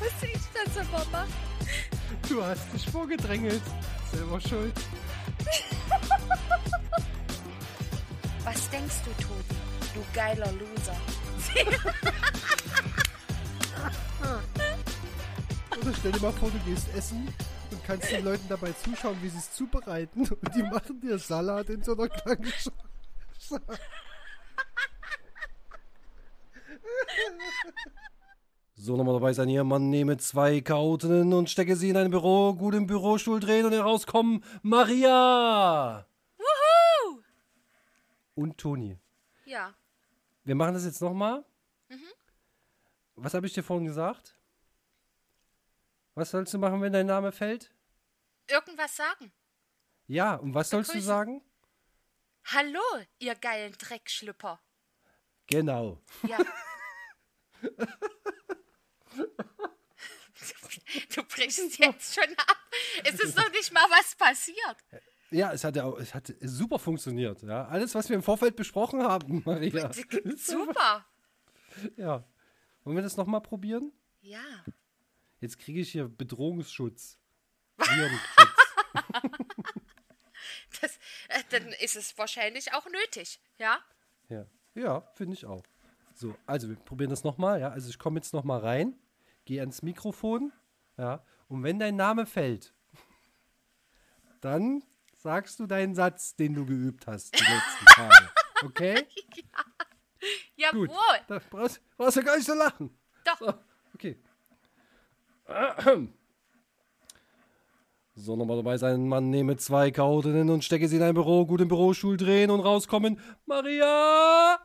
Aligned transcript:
Was 0.00 0.22
ich 0.22 0.40
das 0.54 0.78
aber 0.78 1.04
mache? 1.10 1.28
Du 2.28 2.42
hast 2.42 2.72
dich 2.72 2.88
vorgedrängelt. 2.88 3.62
Selber 4.10 4.40
schuld. 4.40 4.72
Was 8.44 8.70
denkst 8.70 8.96
du, 9.04 9.10
Tobi? 9.22 9.44
Du 9.94 10.02
geiler 10.14 10.50
Loser. 10.52 10.96
Oder 15.80 15.94
stell 15.98 16.12
dir 16.12 16.20
mal 16.20 16.32
vor, 16.32 16.50
du 16.50 16.58
gehst 16.60 16.88
essen 16.96 17.28
und 17.70 17.84
kannst 17.84 18.10
den 18.10 18.24
Leuten 18.24 18.48
dabei 18.48 18.72
zuschauen, 18.72 19.16
wie 19.22 19.28
sie 19.28 19.38
es 19.38 19.52
zubereiten. 19.52 20.20
Und 20.20 20.54
die 20.54 20.62
machen 20.62 21.00
dir 21.00 21.18
Salat 21.18 21.68
in 21.70 21.82
so 21.82 21.92
einer 21.96 22.08
kleinen 22.08 22.52
Schale. 22.52 23.78
So, 28.90 28.96
nochmal 28.96 29.14
dabei 29.14 29.32
sein 29.32 29.48
hier. 29.48 29.62
Man 29.62 29.88
nehme 29.88 30.16
zwei 30.16 30.60
Chaotinnen 30.60 31.32
und 31.32 31.48
stecke 31.48 31.76
sie 31.76 31.90
in 31.90 31.96
ein 31.96 32.10
Büro, 32.10 32.54
gut 32.54 32.74
im 32.74 32.88
Bürostuhl 32.88 33.38
drehen 33.38 33.64
und 33.64 33.72
herauskommen 33.72 34.44
Maria 34.62 36.04
Wuhu! 36.36 37.22
und 38.34 38.58
Toni. 38.58 38.98
Ja. 39.44 39.72
Wir 40.42 40.56
machen 40.56 40.74
das 40.74 40.84
jetzt 40.84 41.00
nochmal. 41.00 41.44
Was 43.14 43.32
habe 43.32 43.46
ich 43.46 43.52
dir 43.52 43.62
vorhin 43.62 43.86
gesagt? 43.86 44.36
Was 46.16 46.32
sollst 46.32 46.52
du 46.52 46.58
machen, 46.58 46.82
wenn 46.82 46.92
dein 46.92 47.06
Name 47.06 47.30
fällt? 47.30 47.72
Irgendwas 48.48 48.96
sagen. 48.96 49.30
Ja, 50.08 50.34
und 50.34 50.52
was 50.52 50.68
sollst 50.68 50.90
du 50.90 50.94
Begrüßen. 50.94 51.06
sagen? 51.06 51.42
Hallo, 52.46 52.80
ihr 53.20 53.36
geilen 53.36 53.72
Dreckschlüpper. 53.78 54.58
Genau. 55.46 56.02
Ja. 56.26 56.38
Du 61.14 61.22
brichst 61.50 61.78
jetzt 61.78 62.14
schon 62.14 62.32
ab. 62.36 62.56
Es 63.04 63.20
ist 63.20 63.36
noch 63.36 63.50
nicht 63.50 63.72
mal 63.72 63.84
was 63.90 64.14
passiert. 64.14 64.76
Ja, 65.30 65.52
es 65.52 65.62
hat, 65.62 65.76
ja 65.76 65.84
auch, 65.84 65.98
es 65.98 66.14
hat 66.14 66.32
super 66.40 66.78
funktioniert. 66.78 67.42
Ja. 67.42 67.66
Alles, 67.66 67.94
was 67.94 68.08
wir 68.08 68.16
im 68.16 68.22
Vorfeld 68.22 68.56
besprochen 68.56 69.02
haben, 69.02 69.42
Maria. 69.46 69.90
Super. 70.36 71.06
Ja. 71.96 72.24
Wollen 72.82 72.96
wir 72.96 73.02
das 73.02 73.16
nochmal 73.16 73.40
probieren? 73.40 73.92
Ja. 74.22 74.42
Jetzt 75.40 75.56
kriege 75.56 75.80
ich 75.80 75.92
hier 75.92 76.08
Bedrohungsschutz. 76.08 77.16
Virenschutz. 77.78 78.48
Das, 80.80 80.96
äh, 81.28 81.42
dann 81.50 81.68
ist 81.80 81.94
es 81.94 82.18
wahrscheinlich 82.18 82.74
auch 82.74 82.86
nötig. 82.86 83.40
Ja? 83.58 83.78
ja, 84.28 84.46
ja 84.74 85.00
finde 85.14 85.34
ich 85.34 85.46
auch. 85.46 85.62
So, 86.12 86.34
also 86.44 86.68
wir 86.68 86.76
probieren 86.76 87.10
das 87.10 87.22
nochmal. 87.22 87.60
Ja. 87.60 87.68
Also 87.70 87.88
ich 87.88 88.00
komme 88.00 88.18
jetzt 88.18 88.34
nochmal 88.34 88.60
rein, 88.60 88.98
gehe 89.44 89.60
ans 89.60 89.82
Mikrofon. 89.82 90.52
Ja. 90.98 91.24
Und 91.50 91.64
wenn 91.64 91.80
dein 91.80 91.96
Name 91.96 92.26
fällt, 92.26 92.72
dann 94.40 94.84
sagst 95.16 95.58
du 95.58 95.66
deinen 95.66 95.96
Satz, 95.96 96.36
den 96.36 96.54
du 96.54 96.64
geübt 96.64 97.08
hast 97.08 97.34
die 97.34 97.42
letzten 97.42 97.86
Tage. 97.86 98.30
Okay? 98.64 99.06
Jawohl. 100.56 100.86
Gut. 100.86 100.98
Da 101.26 101.40
brauchst, 101.50 101.82
brauchst 101.96 102.16
du 102.18 102.22
gar 102.22 102.36
nicht 102.36 102.46
so 102.46 102.54
lachen. 102.54 102.96
Doch. 103.24 103.38
So, 103.38 103.54
okay. 103.94 104.16
So, 108.14 108.36
nochmal 108.36 108.58
dabei 108.58 108.76
sein. 108.78 109.08
Man 109.08 109.30
nehme 109.30 109.56
zwei 109.56 109.90
Chaotinnen 109.90 110.50
und 110.50 110.64
stecke 110.64 110.86
sie 110.86 110.98
in 110.98 111.02
ein 111.02 111.14
Büro, 111.14 111.46
gut 111.46 111.60
im 111.60 111.68
Bürostuhl 111.68 112.16
drehen 112.16 112.50
und 112.50 112.60
rauskommen. 112.60 113.18
Maria! 113.46 114.60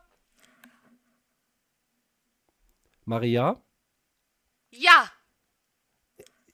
Maria? 3.06 3.59
Ja, 4.69 5.11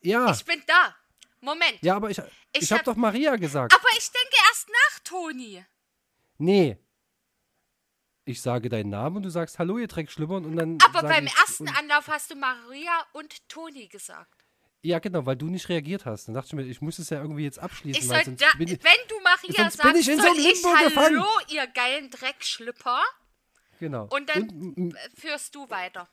Ja. 0.01 0.31
ich 0.31 0.45
bin 0.45 0.61
da. 0.67 0.95
Moment. 1.41 1.79
ja, 1.81 1.95
aber 1.95 2.09
ich, 2.09 2.19
ich, 2.19 2.63
Ich 2.63 2.71
hab 2.71 2.79
hab- 2.79 2.85
doch 2.85 2.95
Maria 2.95 3.35
gesagt. 3.35 3.73
Aber 3.73 3.87
ich 3.97 4.11
denke 4.11 4.35
erst 4.49 4.69
nach, 4.69 4.99
Toni. 5.03 5.65
Nee. 6.37 6.77
Ich 8.25 8.41
sage 8.41 8.69
deinen 8.69 8.89
Namen 8.89 9.17
und 9.17 9.23
du 9.23 9.29
sagst 9.29 9.57
Hallo, 9.57 9.79
ihr 9.79 9.87
Dreckschlimmern 9.87 10.45
und 10.45 10.55
dann. 10.55 10.77
Aber 10.85 11.01
beim 11.01 11.25
ich, 11.25 11.35
ersten 11.35 11.67
und, 11.67 11.77
Anlauf 11.77 12.07
hast 12.07 12.29
du 12.29 12.35
Maria 12.35 13.05
und 13.13 13.47
Toni 13.49 13.87
gesagt. 13.87 14.45
Ja, 14.83 14.99
genau, 14.99 15.25
weil 15.25 15.35
du 15.35 15.47
nicht 15.47 15.69
reagiert 15.69 16.05
hast. 16.05 16.27
Dann 16.27 16.35
dachte 16.35 16.47
ich 16.47 16.53
mir, 16.53 16.63
ich 16.63 16.81
muss 16.81 16.99
es 16.99 17.09
ja 17.09 17.19
irgendwie 17.21 17.43
jetzt 17.43 17.59
abschließen. 17.59 18.01
Ich 18.01 18.07
soll 18.07 18.35
da, 18.35 18.47
wenn 18.57 18.67
du 18.67 19.19
Maria 19.23 19.69
sagst, 19.69 19.81
bin 19.81 19.95
ich 19.95 20.07
in 20.07 20.19
so 20.19 20.25
einem 20.27 20.37
Limbo 20.37 20.69
gefangen. 20.83 20.95
Hallo, 21.19 21.25
ihr 21.49 21.67
geilen 21.67 22.09
Dreckschlüpper. 22.09 23.01
Genau. 23.79 24.07
Und 24.11 24.29
dann 24.29 24.91
äh, 24.91 25.09
führst 25.15 25.53
du 25.55 25.69
weiter. 25.69 26.07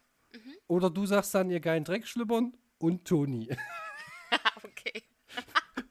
Oder 0.67 0.91
du 0.91 1.07
sagst 1.07 1.35
dann, 1.35 1.51
ihr 1.51 1.61
geilen 1.61 1.85
Dreckschlippern 1.85 2.55
und 2.79 3.07
Toni. 3.07 3.49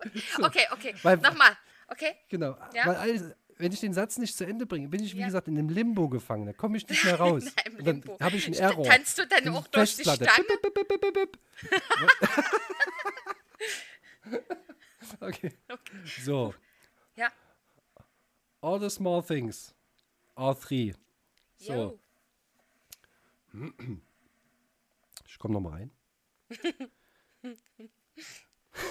Okay. 0.07 0.21
okay, 0.43 0.67
okay. 0.71 0.95
Weil- 1.03 1.17
Nochmal. 1.17 1.57
Okay. 1.89 2.15
genau. 2.29 2.57
Ja. 2.73 2.85
Weil 2.87 3.35
wenn 3.59 3.71
ich 3.71 3.79
den 3.79 3.93
Satz 3.93 4.17
nicht 4.17 4.35
zu 4.37 4.45
Ende 4.45 4.65
bringe, 4.65 4.87
bin 4.87 5.01
ich, 5.03 5.15
wie 5.15 5.19
Ja. 5.19 5.25
gesagt, 5.25 5.47
in 5.47 5.57
einem 5.57 5.69
Limbo 5.69 6.09
gefangen. 6.09 6.45
Da 6.45 6.53
komme 6.53 6.77
ich 6.77 6.87
nicht 6.87 7.03
mehr 7.05 7.15
raus. 7.19 7.43
Nein, 7.65 8.03
dann 8.03 8.19
habe 8.21 8.35
ich 8.37 8.45
einen 8.45 8.55
Error. 8.55 8.85
Kannst 8.87 9.17
du 9.17 9.25
dann 9.27 9.47
auch 9.49 9.67
durch 9.67 9.95
die. 9.95 10.03
Stange? 10.03 10.27
Bip. 10.61 11.37
okay. 15.21 15.51
So. 16.23 16.53
Ja. 17.15 17.31
All 18.61 18.79
the 18.79 18.89
small 18.89 19.23
things 19.23 19.73
are 20.35 20.53
three. 20.59 20.93
So. 21.57 21.73
Jo. 21.73 21.99
Ich 25.27 25.39
komme 25.39 25.53
nochmal 25.55 25.73
rein. 25.73 25.91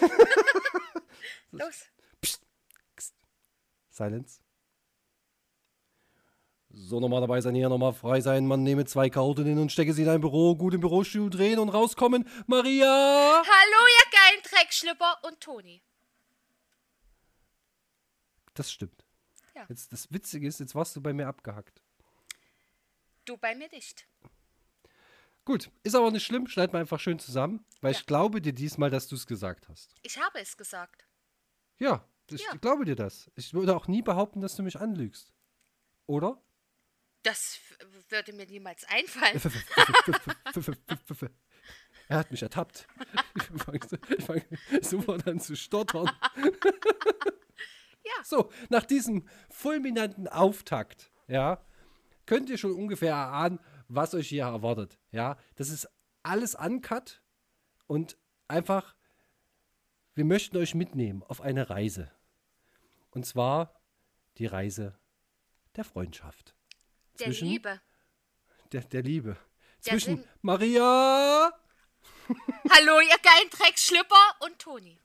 Los. 1.53 1.87
Silence. 3.91 4.41
So, 6.79 7.01
nochmal 7.01 7.23
dabei 7.23 7.41
sein, 7.41 7.55
hier 7.55 7.71
nochmal 7.71 7.95
frei 7.95 8.21
sein. 8.21 8.47
Man 8.47 8.63
nehme 8.63 8.85
zwei 8.85 9.09
Chaotinnen 9.09 9.59
und 9.59 9.73
stecke 9.73 9.95
sie 9.95 10.03
in 10.03 10.11
ein 10.11 10.21
Büro, 10.21 10.55
gut 10.57 10.75
im 10.75 10.81
Bürostuhl 10.81 11.31
drehen 11.31 11.59
und 11.59 11.71
rauskommen. 11.71 12.29
Maria! 12.47 12.87
Hallo, 12.87 13.87
ihr 13.89 14.11
geilen 14.13 14.43
Dreckschlüpper 14.43 15.21
und 15.23 15.41
Toni. 15.41 15.83
Das 18.53 18.71
stimmt. 18.71 19.07
Ja. 19.55 19.65
Jetzt, 19.71 19.91
das 19.91 20.13
Witzige 20.13 20.47
ist, 20.47 20.61
jetzt 20.61 20.75
warst 20.75 20.95
du 20.97 21.01
bei 21.01 21.15
mir 21.15 21.29
abgehackt. 21.29 21.83
Du 23.25 23.39
bei 23.39 23.55
mir 23.55 23.69
nicht. 23.71 24.07
Gut, 25.47 25.71
ist 25.85 25.95
aber 25.95 26.11
nicht 26.11 26.27
schlimm, 26.27 26.47
schneid 26.49 26.73
mal 26.73 26.81
einfach 26.81 26.99
schön 27.01 27.19
zusammen, 27.21 27.65
weil 27.81 27.93
Ja. 27.93 27.99
ich 28.01 28.05
glaube 28.07 28.43
dir 28.43 28.53
diesmal, 28.53 28.91
dass 28.91 29.07
du 29.07 29.15
es 29.15 29.27
gesagt 29.27 29.69
hast. 29.69 29.95
Ich 30.03 30.19
habe 30.21 30.41
es 30.41 30.57
gesagt. 30.57 31.07
Ja, 31.79 32.05
ich 32.31 32.43
Ja. 32.43 32.53
glaube 32.57 32.85
dir 32.85 32.97
das. 32.97 33.31
Ich 33.37 33.55
würde 33.55 33.75
auch 33.77 33.87
nie 33.87 34.03
behaupten, 34.03 34.41
dass 34.41 34.57
du 34.57 34.65
mich 34.65 34.79
anlügst. 34.81 35.33
Oder? 36.07 36.43
Das 37.23 37.59
würde 38.09 38.33
mir 38.33 38.47
niemals 38.47 38.85
einfallen. 38.89 39.41
er 42.09 42.19
hat 42.19 42.31
mich 42.33 42.43
ertappt. 42.43 42.87
Ich 43.37 43.43
fange 43.63 43.81
fang 44.21 44.43
sofort 44.83 45.27
an 45.29 45.41
zu 45.41 45.57
stottern. 45.57 46.11
Ja. 48.05 48.23
So, 48.23 48.53
nach 48.69 48.85
diesem 48.85 49.29
fulminanten 49.51 50.29
Auftakt, 50.29 51.11
ja, 51.27 51.61
könnt 52.25 52.49
ihr 52.51 52.57
schon 52.57 52.71
ungefähr 52.73 53.11
erahnen, 53.11 53.59
was 53.89 54.15
euch 54.15 54.29
hier 54.29 54.45
erwartet. 54.45 54.99
Ja, 55.11 55.37
das 55.57 55.69
ist 55.71 55.89
alles 56.23 56.55
uncut 56.55 57.23
und 57.87 58.17
einfach, 58.49 58.95
wir 60.15 60.25
möchten 60.25 60.57
euch 60.57 60.75
mitnehmen 60.75 61.23
auf 61.23 61.41
eine 61.41 61.71
Reise. 61.71 62.11
Und 63.11 63.25
zwar 63.27 63.81
die 64.39 64.47
Reise 64.47 64.99
der 65.77 65.85
Freundschaft. 65.85 66.55
Der 67.19 67.27
zwischen- 67.27 67.49
Liebe. 67.49 67.81
Der, 68.73 68.81
der 68.83 69.03
Liebe. 69.03 69.37
Der 69.85 69.93
Zwischen 69.93 70.17
Sinn- 70.19 70.29
Maria. 70.43 71.53
Hallo, 72.71 73.01
ihr 73.01 73.19
geilen 73.23 73.51
Dreckschlüpper 73.51 74.37
und 74.41 74.59
Toni. 74.59 74.99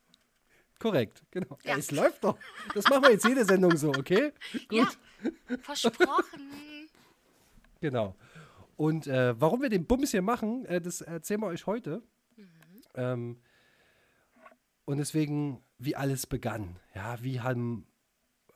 Korrekt, 0.79 1.21
genau. 1.29 1.59
Ja. 1.63 1.73
Ja. 1.73 1.77
es 1.77 1.91
läuft 1.91 2.23
doch. 2.23 2.39
Das 2.73 2.85
machen 2.89 3.03
wir 3.03 3.11
jetzt 3.11 3.25
jede 3.25 3.45
Sendung 3.45 3.77
so, 3.77 3.89
okay? 3.89 4.33
Gut. 4.67 4.97
Ja, 5.49 5.57
versprochen. 5.61 6.89
Genau. 7.79 8.15
Und 8.81 9.05
äh, 9.05 9.39
warum 9.39 9.61
wir 9.61 9.69
den 9.69 9.85
Bums 9.85 10.09
hier 10.09 10.23
machen, 10.23 10.65
äh, 10.65 10.81
das 10.81 11.01
erzählen 11.01 11.39
wir 11.41 11.45
euch 11.45 11.67
heute. 11.67 12.01
Ähm, 12.95 13.39
und 14.85 14.97
deswegen, 14.97 15.63
wie 15.77 15.95
alles 15.95 16.25
begann. 16.25 16.79
Ja, 16.95 17.21
wie 17.21 17.41
haben. 17.41 17.85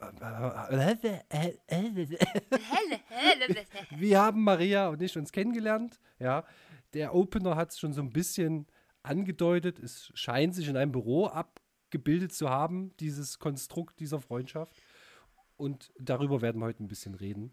Wie 3.96 4.16
haben 4.16 4.42
Maria 4.42 4.88
und 4.88 5.00
ich 5.00 5.16
uns 5.16 5.30
kennengelernt? 5.30 6.00
Ja, 6.18 6.44
der 6.92 7.14
Opener 7.14 7.54
hat 7.54 7.70
es 7.70 7.78
schon 7.78 7.92
so 7.92 8.02
ein 8.02 8.10
bisschen 8.10 8.66
angedeutet. 9.04 9.78
Es 9.78 10.10
scheint 10.14 10.56
sich 10.56 10.66
in 10.66 10.76
einem 10.76 10.90
Büro 10.90 11.26
abgebildet 11.26 12.32
zu 12.32 12.50
haben, 12.50 12.96
dieses 12.98 13.38
Konstrukt 13.38 14.00
dieser 14.00 14.20
Freundschaft. 14.20 14.74
Und 15.56 15.92
darüber 16.00 16.42
werden 16.42 16.60
wir 16.60 16.66
heute 16.66 16.82
ein 16.82 16.88
bisschen 16.88 17.14
reden. 17.14 17.52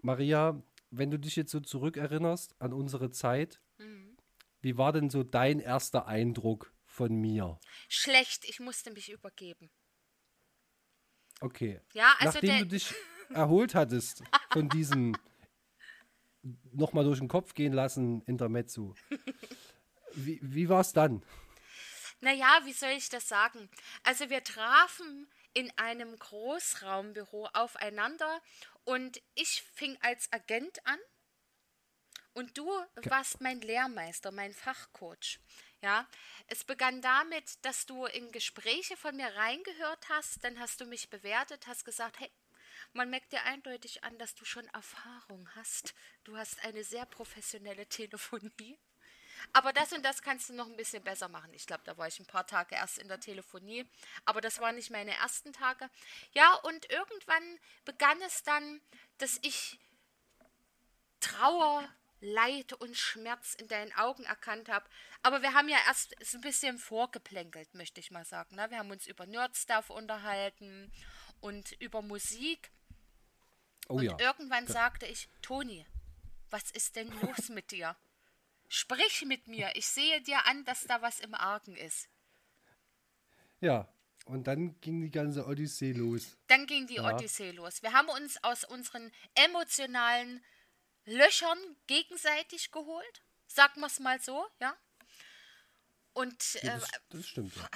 Maria, 0.00 0.62
wenn 0.92 1.10
du 1.10 1.18
dich 1.18 1.36
jetzt 1.36 1.50
so 1.50 1.60
zurückerinnerst 1.60 2.54
an 2.60 2.72
unsere 2.72 3.10
Zeit, 3.10 3.60
wie 4.60 4.78
war 4.78 4.92
denn 4.92 5.10
so 5.10 5.24
dein 5.24 5.58
erster 5.58 6.06
Eindruck 6.06 6.72
von 6.84 7.14
mir? 7.14 7.58
Schlecht, 7.88 8.44
ich 8.44 8.60
musste 8.60 8.92
mich 8.92 9.10
übergeben. 9.10 9.70
Okay. 11.40 11.80
Ja, 11.94 12.14
also 12.20 12.38
Nachdem 12.38 12.58
du 12.60 12.66
dich 12.66 12.94
erholt 13.30 13.74
hattest 13.74 14.22
von 14.52 14.68
diesem 14.68 15.16
nochmal 16.72 17.04
durch 17.04 17.18
den 17.18 17.28
Kopf 17.28 17.54
gehen 17.54 17.72
lassen 17.72 18.22
Intermezzo. 18.22 18.94
Wie, 20.14 20.38
wie 20.42 20.68
war 20.68 20.80
es 20.80 20.92
dann? 20.92 21.24
Naja, 22.20 22.60
wie 22.64 22.72
soll 22.72 22.90
ich 22.90 23.08
das 23.08 23.26
sagen? 23.26 23.68
Also 24.04 24.30
wir 24.30 24.44
trafen 24.44 25.26
in 25.54 25.72
einem 25.76 26.16
Großraumbüro 26.16 27.48
aufeinander 27.52 28.40
und 28.84 29.22
ich 29.34 29.62
fing 29.62 29.96
als 30.00 30.32
Agent 30.32 30.84
an 30.86 30.98
und 32.34 32.56
du 32.56 32.66
warst 33.04 33.40
mein 33.40 33.60
Lehrmeister, 33.60 34.30
mein 34.30 34.54
Fachcoach. 34.54 35.38
Ja, 35.82 36.08
es 36.46 36.64
begann 36.64 37.02
damit, 37.02 37.64
dass 37.64 37.86
du 37.86 38.06
in 38.06 38.30
Gespräche 38.30 38.96
von 38.96 39.16
mir 39.16 39.34
reingehört 39.34 40.08
hast, 40.08 40.42
dann 40.44 40.58
hast 40.58 40.80
du 40.80 40.86
mich 40.86 41.10
bewertet, 41.10 41.66
hast 41.66 41.84
gesagt, 41.84 42.20
hey, 42.20 42.30
man 42.92 43.10
merkt 43.10 43.32
dir 43.32 43.42
eindeutig 43.44 44.04
an, 44.04 44.16
dass 44.18 44.34
du 44.34 44.44
schon 44.44 44.66
Erfahrung 44.68 45.48
hast. 45.54 45.94
Du 46.24 46.36
hast 46.36 46.64
eine 46.64 46.84
sehr 46.84 47.06
professionelle 47.06 47.86
Telefonie. 47.86 48.78
Aber 49.52 49.72
das 49.72 49.92
und 49.92 50.04
das 50.04 50.22
kannst 50.22 50.48
du 50.48 50.54
noch 50.54 50.66
ein 50.66 50.76
bisschen 50.76 51.02
besser 51.02 51.28
machen. 51.28 51.52
Ich 51.54 51.66
glaube, 51.66 51.82
da 51.84 51.96
war 51.96 52.08
ich 52.08 52.18
ein 52.20 52.26
paar 52.26 52.46
Tage 52.46 52.74
erst 52.74 52.98
in 52.98 53.08
der 53.08 53.20
Telefonie. 53.20 53.86
Aber 54.24 54.40
das 54.40 54.60
waren 54.60 54.76
nicht 54.76 54.90
meine 54.90 55.12
ersten 55.12 55.52
Tage. 55.52 55.88
Ja, 56.32 56.54
und 56.54 56.90
irgendwann 56.90 57.58
begann 57.84 58.20
es 58.22 58.42
dann, 58.42 58.80
dass 59.18 59.38
ich 59.42 59.78
Trauer, 61.20 61.88
Leid 62.20 62.72
und 62.74 62.96
Schmerz 62.96 63.54
in 63.54 63.68
deinen 63.68 63.92
Augen 63.94 64.24
erkannt 64.24 64.68
habe. 64.68 64.88
Aber 65.22 65.42
wir 65.42 65.54
haben 65.54 65.68
ja 65.68 65.78
erst 65.86 66.14
ein 66.34 66.40
bisschen 66.40 66.78
vorgeplänkelt, 66.78 67.74
möchte 67.74 68.00
ich 68.00 68.10
mal 68.10 68.24
sagen. 68.24 68.56
Ne? 68.56 68.70
Wir 68.70 68.78
haben 68.78 68.90
uns 68.90 69.06
über 69.06 69.26
Nerdstuff 69.26 69.90
unterhalten 69.90 70.92
und 71.40 71.72
über 71.80 72.00
Musik. 72.00 72.70
Oh 73.88 73.94
und 73.94 74.04
ja. 74.04 74.16
irgendwann 74.20 74.68
sagte 74.68 75.06
ich, 75.06 75.28
Toni, 75.42 75.84
was 76.50 76.70
ist 76.70 76.94
denn 76.96 77.10
los 77.20 77.48
mit 77.48 77.72
dir? 77.72 77.96
Sprich 78.74 79.26
mit 79.26 79.46
mir. 79.48 79.70
Ich 79.74 79.86
sehe 79.86 80.22
dir 80.22 80.46
an, 80.46 80.64
dass 80.64 80.84
da 80.84 81.02
was 81.02 81.20
im 81.20 81.34
Argen 81.34 81.76
ist. 81.76 82.08
Ja. 83.60 83.86
Und 84.24 84.46
dann 84.46 84.80
ging 84.80 85.02
die 85.02 85.10
ganze 85.10 85.44
Odyssee 85.46 85.92
los. 85.92 86.38
Dann 86.46 86.64
ging 86.66 86.86
die 86.86 86.94
Ja. 86.94 87.14
Odyssee 87.14 87.50
los. 87.50 87.82
Wir 87.82 87.92
haben 87.92 88.08
uns 88.08 88.42
aus 88.42 88.64
unseren 88.64 89.12
emotionalen 89.34 90.42
Löchern 91.04 91.58
gegenseitig 91.86 92.70
geholt. 92.70 93.22
Sagen 93.46 93.80
wir 93.80 93.88
es 93.88 94.00
mal 94.00 94.18
so, 94.22 94.46
ja. 94.58 94.74
Und 96.14 96.54
Ja, 96.62 96.76
äh, 96.76 96.80
das, 96.80 96.90
das 97.10 97.26
stimmt, 97.28 97.54
ja. 97.56 97.68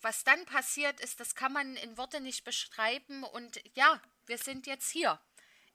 was 0.00 0.22
dann 0.22 0.44
passiert 0.44 1.00
ist, 1.00 1.18
das 1.18 1.34
kann 1.34 1.52
man 1.52 1.74
in 1.76 1.96
Worte 1.96 2.20
nicht 2.20 2.44
beschreiben. 2.44 3.24
Und 3.24 3.60
ja, 3.74 4.00
wir 4.26 4.38
sind 4.38 4.68
jetzt 4.68 4.90
hier. 4.90 5.20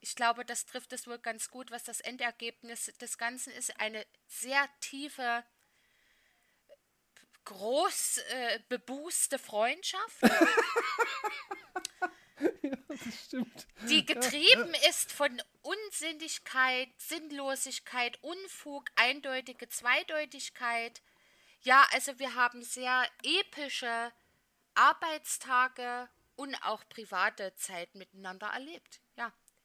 Ich 0.02 0.16
glaube, 0.16 0.44
das 0.44 0.66
trifft 0.66 0.94
es 0.94 1.08
wohl 1.08 1.20
ganz 1.20 1.50
gut, 1.50 1.72
was 1.72 1.84
das 1.84 2.02
Endergebnis 2.02 2.92
des 3.00 3.18
Ganzen 3.18 3.54
ist. 3.54 3.80
Eine 3.80 4.06
sehr 4.28 4.68
tiefe, 4.80 5.44
groß 7.46 8.18
äh, 8.18 8.60
bebußte 8.68 9.40
Freundschaft, 9.40 10.22
Das 12.88 13.26
stimmt. 13.26 13.68
die 13.88 14.06
getrieben 14.06 14.74
ist 14.90 15.12
von 15.12 15.42
Unsinnigkeit, 15.62 16.90
Sinnlosigkeit, 16.98 18.18
Unfug, 18.24 18.90
eindeutige 18.96 19.70
Zweideutigkeit. 19.70 21.02
Ja, 21.62 21.86
also 21.92 22.18
wir 22.18 22.34
haben 22.34 22.64
sehr 22.64 23.08
epische 23.24 24.12
Arbeitstage 24.74 26.10
und 26.36 26.56
auch 26.64 26.84
private 26.90 27.56
Zeit 27.56 27.94
miteinander 27.94 28.48
erlebt. 28.48 29.01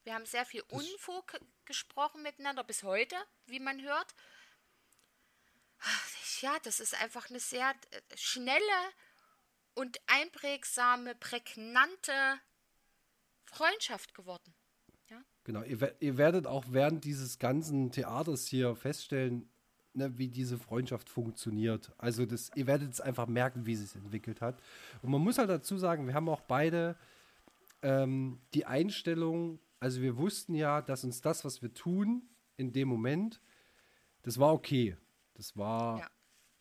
Wir 0.07 0.15
haben 0.15 0.25
sehr 0.25 0.45
viel 0.45 0.63
Unfug 0.69 1.37
gesprochen 1.65 2.23
miteinander 2.23 2.63
bis 2.63 2.85
heute, 2.85 3.17
wie 3.47 3.59
man 3.59 3.83
hört. 3.83 4.15
Ja, 6.41 6.57
das 6.63 6.79
ist 6.79 6.95
einfach 7.03 7.29
eine 7.29 7.41
sehr 7.41 7.75
äh, 7.91 8.01
schnelle 8.17 8.61
und 9.75 9.99
einprägsame, 10.07 11.17
prägnante 11.17 12.13
Freundschaft 13.47 14.15
geworden. 14.15 14.55
Ja? 15.11 15.21
Genau, 15.43 15.63
ihr, 15.63 15.97
ihr 16.01 16.17
werdet 16.17 16.47
auch 16.47 16.67
während 16.69 17.05
dieses 17.05 17.41
ganzen 17.41 17.91
Theaters 17.91 18.47
hier 18.47 18.77
feststellen, 18.77 19.51
ne, 19.93 20.17
wie 20.17 20.29
diese 20.29 20.57
Freundschaft 20.57 21.09
funktioniert. 21.09 21.91
Also 21.99 22.27
das, 22.27 22.53
ihr 22.55 22.69
werdet 22.69 22.93
es 22.93 23.01
einfach 23.01 23.27
merken, 23.27 23.67
wie 23.67 23.75
sie 23.75 23.87
sich 23.87 24.01
entwickelt 24.01 24.41
hat. 24.41 24.63
Und 25.03 25.11
man 25.11 25.21
muss 25.21 25.39
halt 25.39 25.51
dazu 25.51 25.79
sagen, 25.79 26.07
wir 26.07 26.15
haben 26.15 26.29
auch 26.29 26.43
beide 26.43 26.97
ähm, 27.83 28.41
die 28.55 28.67
Einstellung, 28.67 29.59
also 29.81 30.01
wir 30.03 30.17
wussten 30.17 30.55
ja, 30.55 30.83
dass 30.83 31.05
uns 31.05 31.21
das, 31.21 31.45
was 31.45 31.63
wir 31.63 31.73
tun, 31.75 32.29
in 32.57 32.73
dem 32.73 32.89
Moment, 32.89 33.41
das 34.23 34.39
war 34.39 34.53
okay. 34.53 34.97
Das 35.35 35.57
war, 35.57 35.99
Ja. 36.01 36.11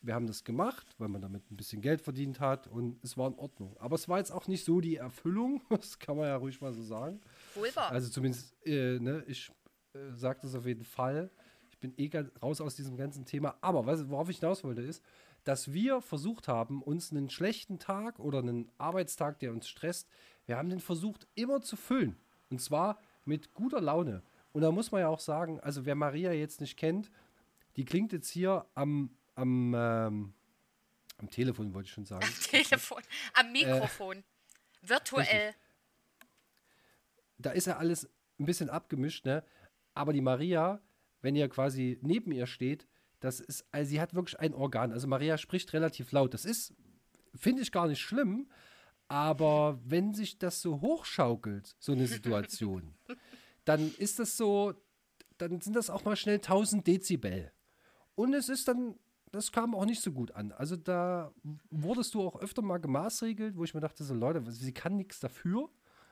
wir 0.02 0.14
haben 0.14 0.26
das 0.26 0.44
gemacht, 0.44 0.94
weil 0.98 1.08
man 1.08 1.22
damit 1.22 1.50
ein 1.50 1.56
bisschen 1.56 1.80
Geld 1.80 2.00
verdient 2.02 2.40
hat 2.40 2.66
und 2.68 3.02
es 3.02 3.16
war 3.16 3.28
in 3.28 3.34
Ordnung. 3.38 3.76
Aber 3.78 3.94
es 3.94 4.08
war 4.08 4.18
jetzt 4.18 4.30
auch 4.30 4.46
nicht 4.46 4.64
so 4.64 4.80
die 4.80 4.96
Erfüllung, 4.96 5.62
das 5.70 5.98
kann 5.98 6.16
man 6.16 6.26
ja 6.26 6.36
ruhig 6.36 6.60
mal 6.60 6.72
so 6.72 6.82
sagen. 6.82 7.20
Wohl. 7.54 7.70
Also 7.76 8.10
zumindest, 8.10 8.54
äh, 8.66 8.98
ne, 8.98 9.24
ich 9.26 9.50
äh, 9.94 10.12
sage 10.12 10.40
das 10.42 10.54
auf 10.54 10.66
jeden 10.66 10.84
Fall. 10.84 11.30
Ich 11.70 11.78
bin 11.78 11.94
eh 11.96 12.10
raus 12.42 12.60
aus 12.60 12.74
diesem 12.76 12.96
ganzen 12.96 13.24
Thema. 13.24 13.56
Aber 13.60 13.86
was, 13.86 14.08
worauf 14.08 14.28
ich 14.28 14.38
hinaus 14.38 14.62
wollte, 14.64 14.82
ist, 14.82 15.02
dass 15.44 15.72
wir 15.72 16.00
versucht 16.02 16.48
haben, 16.48 16.82
uns 16.82 17.12
einen 17.12 17.30
schlechten 17.30 17.78
Tag 17.78 18.18
oder 18.18 18.38
einen 18.40 18.70
Arbeitstag, 18.78 19.38
der 19.38 19.52
uns 19.52 19.68
stresst, 19.68 20.08
wir 20.46 20.56
haben 20.56 20.68
den 20.70 20.80
versucht 20.80 21.26
immer 21.34 21.60
zu 21.62 21.76
füllen. 21.76 22.16
Und 22.50 22.60
zwar 22.60 22.98
mit 23.26 23.54
guter 23.54 23.80
Laune. 23.80 24.22
Und 24.52 24.62
da 24.62 24.70
muss 24.70 24.90
man 24.90 25.02
ja 25.02 25.08
auch 25.08 25.20
sagen, 25.20 25.60
also 25.60 25.84
wer 25.84 25.94
Maria 25.94 26.32
jetzt 26.32 26.60
nicht 26.60 26.76
kennt, 26.76 27.10
die 27.76 27.84
klingt 27.84 28.12
jetzt 28.12 28.30
hier 28.30 28.66
am, 28.74 29.10
am, 29.34 29.74
ähm, 29.74 30.34
am 31.18 31.30
Telefon, 31.30 31.74
wollte 31.74 31.88
ich 31.88 31.92
schon 31.92 32.06
sagen. 32.06 32.26
Telefon, 32.50 33.02
am 33.34 33.52
Mikrofon, 33.52 34.24
virtuell. 34.82 35.54
da 37.38 37.50
ist 37.50 37.66
ja 37.66 37.76
alles 37.76 38.08
ein 38.38 38.46
bisschen 38.46 38.70
abgemischt, 38.70 39.26
ne? 39.26 39.44
Aber 39.94 40.12
die 40.12 40.20
Maria, 40.20 40.80
wenn 41.20 41.36
ihr 41.36 41.48
quasi 41.48 41.98
neben 42.02 42.32
ihr 42.32 42.46
steht, 42.46 42.86
das 43.20 43.40
ist, 43.40 43.66
also 43.72 43.88
sie 43.88 44.00
hat 44.00 44.14
wirklich 44.14 44.38
ein 44.38 44.54
Organ. 44.54 44.92
Also 44.92 45.06
Maria 45.06 45.38
spricht 45.38 45.72
relativ 45.72 46.12
laut. 46.12 46.34
Das 46.34 46.44
ist, 46.44 46.74
finde 47.34 47.62
ich 47.62 47.72
gar 47.72 47.88
nicht 47.88 48.00
schlimm, 48.00 48.48
aber 49.08 49.78
wenn 49.84 50.14
sich 50.14 50.38
das 50.38 50.60
so 50.60 50.80
hochschaukelt, 50.80 51.76
so 51.78 51.92
eine 51.92 52.06
Situation, 52.06 52.94
dann 53.64 53.94
ist 53.98 54.18
das 54.18 54.36
so, 54.36 54.74
dann 55.38 55.60
sind 55.60 55.76
das 55.76 55.90
auch 55.90 56.04
mal 56.04 56.16
schnell 56.16 56.36
1000 56.36 56.86
Dezibel. 56.86 57.52
Und 58.14 58.34
es 58.34 58.48
ist 58.48 58.68
dann, 58.68 58.96
das 59.30 59.52
kam 59.52 59.74
auch 59.74 59.84
nicht 59.84 60.02
so 60.02 60.12
gut 60.12 60.32
an. 60.32 60.52
Also 60.52 60.76
da 60.76 61.32
wurdest 61.70 62.14
du 62.14 62.22
auch 62.22 62.40
öfter 62.40 62.62
mal 62.62 62.78
gemaßregelt, 62.78 63.56
wo 63.56 63.64
ich 63.64 63.74
mir 63.74 63.80
dachte, 63.80 64.02
so 64.02 64.14
Leute, 64.14 64.42
sie 64.50 64.72
kann 64.72 64.96
nichts 64.96 65.20
dafür. 65.20 65.68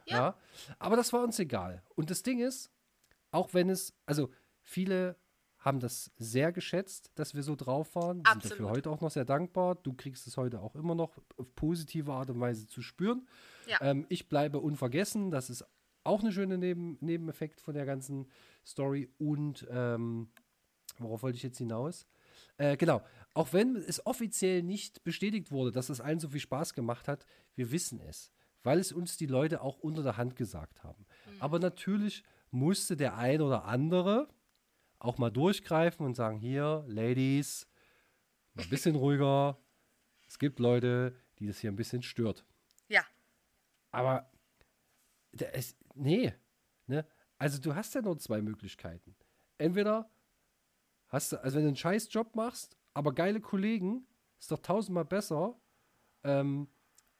Ja. 0.06 0.16
Ja. 0.16 0.36
Aber 0.78 0.96
das 0.96 1.12
war 1.12 1.22
uns 1.22 1.38
egal. 1.38 1.82
Und 1.94 2.10
das 2.10 2.22
Ding 2.22 2.40
ist, 2.40 2.70
auch 3.30 3.54
wenn 3.54 3.70
es, 3.70 3.94
also 4.06 4.30
viele 4.62 5.16
haben 5.64 5.80
das 5.80 6.12
sehr 6.18 6.52
geschätzt, 6.52 7.11
dass 7.14 7.35
wir 7.35 7.42
so 7.42 7.56
drauf 7.56 7.94
waren, 7.94 8.18
sind 8.18 8.26
dafür 8.26 8.50
Absolut. 8.50 8.71
heute 8.71 8.90
auch 8.90 9.00
noch 9.00 9.11
sehr 9.11 9.25
dankbar. 9.25 9.76
Du 9.76 9.94
kriegst 9.94 10.26
es 10.26 10.37
heute 10.37 10.61
auch 10.61 10.75
immer 10.75 10.94
noch 10.94 11.16
auf 11.38 11.54
positive 11.54 12.12
Art 12.12 12.28
und 12.28 12.38
Weise 12.38 12.66
zu 12.66 12.83
spüren. 12.83 13.26
Ja. 13.66 13.78
Ähm, 13.80 14.04
ich 14.11 14.28
bleibe 14.28 14.61
unvergessen, 14.61 15.30
das 15.30 15.49
ist 15.49 15.64
auch 16.04 16.21
eine 16.21 16.33
schöne 16.33 16.59
Neben 16.59 16.99
Nebeneffekt 17.00 17.62
von 17.62 17.73
der 17.73 17.87
ganzen 17.87 18.26
Story. 18.66 19.09
Und 19.16 19.66
ähm, 19.71 20.28
worauf 20.99 21.23
wollte 21.23 21.37
ich 21.37 21.42
jetzt 21.42 21.56
hinaus? 21.56 22.06
Äh, 22.59 22.76
genau, 22.76 23.00
auch 23.33 23.54
wenn 23.54 23.76
es 23.76 24.04
offiziell 24.04 24.62
nicht 24.62 25.02
bestätigt 25.02 25.50
wurde, 25.50 25.73
dass 25.73 25.88
es 25.88 26.02
allen 26.02 26.21
so 26.21 26.28
viel 26.28 26.40
Spaß 26.40 26.75
gemacht 26.75 27.09
hat, 27.09 27.25
wir 27.54 27.73
wissen 27.73 28.00
es, 28.00 28.33
weil 28.62 28.78
es 28.78 28.92
uns 28.92 29.16
die 29.16 29.26
Leute 29.26 29.62
auch 29.62 29.78
unter 29.78 30.02
der 30.02 30.18
Hand 30.18 30.37
gesagt 30.37 30.85
haben. 30.85 31.06
Aber 31.40 31.59
natürlich 31.59 32.23
musste 32.50 32.99
der 32.99 33.16
ein 33.16 33.40
oder 33.40 33.64
andere 33.64 34.28
auch 34.98 35.18
mal 35.18 35.30
durchgreifen 35.30 36.04
und 36.04 36.14
sagen, 36.14 36.38
hier, 36.38 36.84
Ladies, 36.86 37.68
mal 38.54 38.62
ein 38.64 38.70
bisschen 38.70 38.96
ruhiger. 38.96 39.58
Es 40.26 40.38
gibt 40.38 40.58
Leute, 40.58 41.14
die 41.38 41.46
das 41.46 41.58
hier 41.58 41.70
ein 41.70 41.76
bisschen 41.76 42.02
stört. 42.02 42.44
Ja, 42.88 43.04
Aber 43.90 44.30
ist, 45.52 45.76
nee, 45.94 46.32
ne? 46.86 47.06
Also 47.38 47.60
du 47.60 47.74
hast 47.74 47.94
ja 47.94 48.02
nur 48.02 48.18
zwei 48.18 48.40
Möglichkeiten. 48.40 49.16
Entweder 49.58 50.08
hast 51.08 51.32
du, 51.32 51.42
also 51.42 51.56
wenn 51.56 51.64
du 51.64 51.68
einen 51.68 51.76
scheiß 51.76 52.12
Job 52.12 52.34
machst, 52.36 52.76
aber 52.94 53.12
geile 53.12 53.40
Kollegen, 53.40 54.06
ist 54.38 54.50
doch 54.50 54.60
tausendmal 54.60 55.04
besser, 55.04 55.58
ähm, 56.22 56.68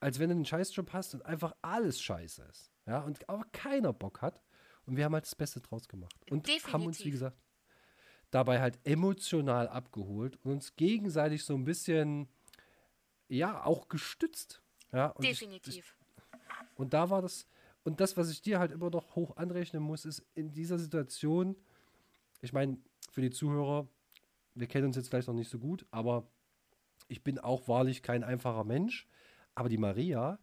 als 0.01 0.19
wenn 0.19 0.29
du 0.29 0.37
einen 0.37 0.45
scheiß 0.45 0.75
Job 0.75 0.93
hast 0.93 1.15
und 1.15 1.25
einfach 1.25 1.55
alles 1.63 2.01
scheiße 2.01 2.43
ist. 2.45 2.71
Ja, 2.87 3.01
und 3.01 3.29
aber 3.29 3.45
keiner 3.53 3.93
Bock 3.93 4.21
hat. 4.23 4.43
Und 4.87 4.97
wir 4.97 5.05
haben 5.05 5.15
halt 5.15 5.25
das 5.25 5.35
Beste 5.35 5.61
draus 5.61 5.89
gemacht. 5.89 6.15
Und 6.31 6.47
haben 6.47 6.87
uns, 6.87 6.99
wie 6.99 7.05
Definitiv. 7.05 7.13
gesagt, 7.13 7.39
dabei 8.35 8.61
halt 8.61 8.79
emotional 8.85 9.69
abgeholt 9.69 10.39
und 10.43 10.53
uns 10.53 10.75
gegenseitig 10.75 11.45
so 11.45 11.55
ein 11.55 11.65
bisschen, 11.65 12.29
ja, 13.29 13.65
auch 13.65 13.89
gestützt. 13.89 14.61
Ja, 14.93 15.09
und 15.11 15.25
Definitiv. 15.25 15.97
Ich, 16.33 16.39
und 16.75 16.95
da 16.95 17.11
war 17.11 17.23
das, 17.23 17.47
und 17.85 18.01
das, 18.01 18.17
was 18.17 18.31
ich 18.31 18.43
dir 18.43 18.59
halt 18.59 18.73
immer 18.73 18.91
noch 18.91 19.15
hoch 19.15 19.37
anrechnen 19.37 19.83
muss, 19.83 20.05
ist 20.05 20.27
in 20.35 20.53
dieser 20.53 20.79
Situation, 20.79 21.57
ich 22.41 22.53
meine, 22.53 22.79
für 23.13 23.21
die 23.21 23.31
Zuhörer, 23.31 23.87
wir 24.55 24.67
kennen 24.67 24.87
uns 24.87 24.97
jetzt 24.97 25.11
vielleicht 25.11 25.29
noch 25.29 25.35
nicht 25.35 25.51
so 25.51 25.61
gut, 25.61 25.87
aber 25.93 26.29
ich 27.07 27.23
bin 27.23 27.39
auch 27.39 27.69
wahrlich 27.69 28.03
kein 28.03 28.25
einfacher 28.25 28.65
Mensch. 28.65 29.07
Aber 29.55 29.69
die 29.69 29.79
Maria, 29.79 30.41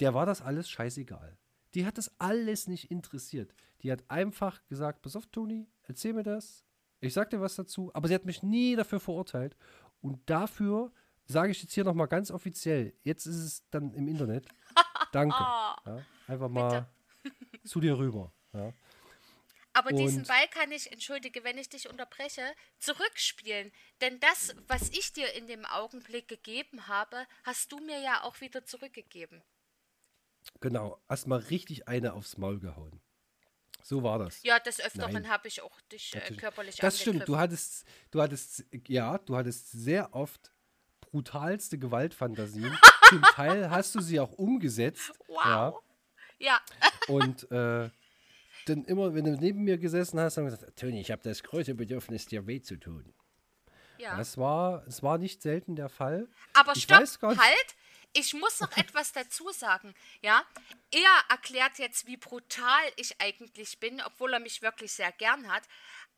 der 0.00 0.12
war 0.12 0.26
das 0.26 0.42
alles 0.42 0.68
scheißegal. 0.68 1.38
Die 1.74 1.86
hat 1.86 1.96
das 1.96 2.10
alles 2.18 2.66
nicht 2.66 2.90
interessiert. 2.90 3.54
Die 3.82 3.90
hat 3.90 4.04
einfach 4.08 4.62
gesagt: 4.66 5.00
Pass 5.00 5.16
auf, 5.16 5.26
Toni, 5.26 5.68
erzähl 5.84 6.12
mir 6.12 6.24
das. 6.24 6.66
Ich 7.00 7.14
sag 7.14 7.30
dir 7.30 7.40
was 7.40 7.56
dazu. 7.56 7.90
Aber 7.94 8.08
sie 8.08 8.14
hat 8.14 8.24
mich 8.24 8.42
nie 8.42 8.76
dafür 8.76 9.00
verurteilt. 9.00 9.56
Und 10.00 10.28
dafür 10.28 10.92
sage 11.26 11.52
ich 11.52 11.62
jetzt 11.62 11.72
hier 11.72 11.84
nochmal 11.84 12.08
ganz 12.08 12.30
offiziell: 12.30 12.94
Jetzt 13.02 13.26
ist 13.26 13.36
es 13.36 13.68
dann 13.70 13.92
im 13.94 14.08
Internet. 14.08 14.46
Danke. 15.12 15.36
Ja, 15.36 16.04
einfach 16.26 16.48
mal 16.48 16.88
zu 17.64 17.80
dir 17.80 17.98
rüber. 17.98 18.32
Ja. 18.52 18.72
Aber 19.72 19.92
diesen 19.92 20.24
Ball 20.24 20.48
kann 20.48 20.72
ich, 20.72 20.90
entschuldige, 20.90 21.44
wenn 21.44 21.56
ich 21.56 21.68
dich 21.68 21.88
unterbreche, 21.88 22.42
zurückspielen. 22.78 23.70
Denn 24.00 24.18
das, 24.18 24.54
was 24.66 24.90
ich 24.90 25.12
dir 25.12 25.32
in 25.34 25.46
dem 25.46 25.64
Augenblick 25.64 26.26
gegeben 26.26 26.88
habe, 26.88 27.24
hast 27.44 27.70
du 27.70 27.78
mir 27.78 28.00
ja 28.00 28.24
auch 28.24 28.40
wieder 28.40 28.64
zurückgegeben. 28.64 29.42
Genau, 30.60 31.00
erstmal 31.08 31.38
richtig 31.38 31.86
eine 31.86 32.14
aufs 32.14 32.36
Maul 32.36 32.58
gehauen. 32.58 33.00
So 33.82 34.02
war 34.02 34.18
das. 34.18 34.42
Ja, 34.42 34.58
des 34.58 34.80
Öfteren 34.80 35.28
habe 35.28 35.48
ich 35.48 35.62
auch 35.62 35.80
dich 35.92 36.14
äh, 36.14 36.34
körperlich 36.34 36.76
Das 36.76 37.00
stimmt, 37.00 37.28
du 37.28 37.36
hattest, 37.36 37.84
du 38.10 38.20
hattest, 38.20 38.64
ja, 38.86 39.18
du 39.18 39.36
hattest 39.36 39.70
sehr 39.72 40.14
oft 40.14 40.50
brutalste 41.00 41.78
Gewaltfantasien. 41.78 42.76
Zum 43.08 43.22
Teil 43.22 43.70
hast 43.70 43.94
du 43.94 44.00
sie 44.00 44.20
auch 44.20 44.32
umgesetzt. 44.32 45.12
Wow. 45.26 45.44
Ja. 45.44 45.74
ja. 46.38 46.60
Und 47.08 47.50
äh, 47.50 47.90
dann 48.66 48.84
immer, 48.84 49.14
wenn 49.14 49.24
du 49.24 49.32
neben 49.32 49.62
mir 49.62 49.78
gesessen 49.78 50.20
hast, 50.20 50.36
haben 50.36 50.44
wir 50.44 50.56
gesagt, 50.56 50.78
Toni, 50.78 51.00
ich 51.00 51.10
habe 51.10 51.22
das 51.22 51.42
große 51.42 51.74
Bedürfnis, 51.74 52.26
dir 52.26 52.46
weh 52.46 52.60
zu 52.60 52.78
tun. 52.78 53.12
Ja. 53.98 54.16
Das 54.16 54.38
war, 54.38 54.86
es 54.86 55.02
war 55.02 55.18
nicht 55.18 55.42
selten 55.42 55.76
der 55.76 55.88
Fall. 55.88 56.28
Aber 56.54 56.72
ich 56.74 56.84
stopp, 56.84 57.04
halt! 57.22 57.76
Ich 58.12 58.34
muss 58.34 58.60
noch 58.60 58.76
etwas 58.76 59.12
dazu 59.12 59.50
sagen. 59.50 59.94
Ja, 60.20 60.44
er 60.90 61.24
erklärt 61.28 61.78
jetzt, 61.78 62.06
wie 62.06 62.16
brutal 62.16 62.92
ich 62.96 63.20
eigentlich 63.20 63.78
bin, 63.78 64.00
obwohl 64.02 64.32
er 64.32 64.40
mich 64.40 64.62
wirklich 64.62 64.92
sehr 64.92 65.12
gern 65.12 65.50
hat. 65.50 65.62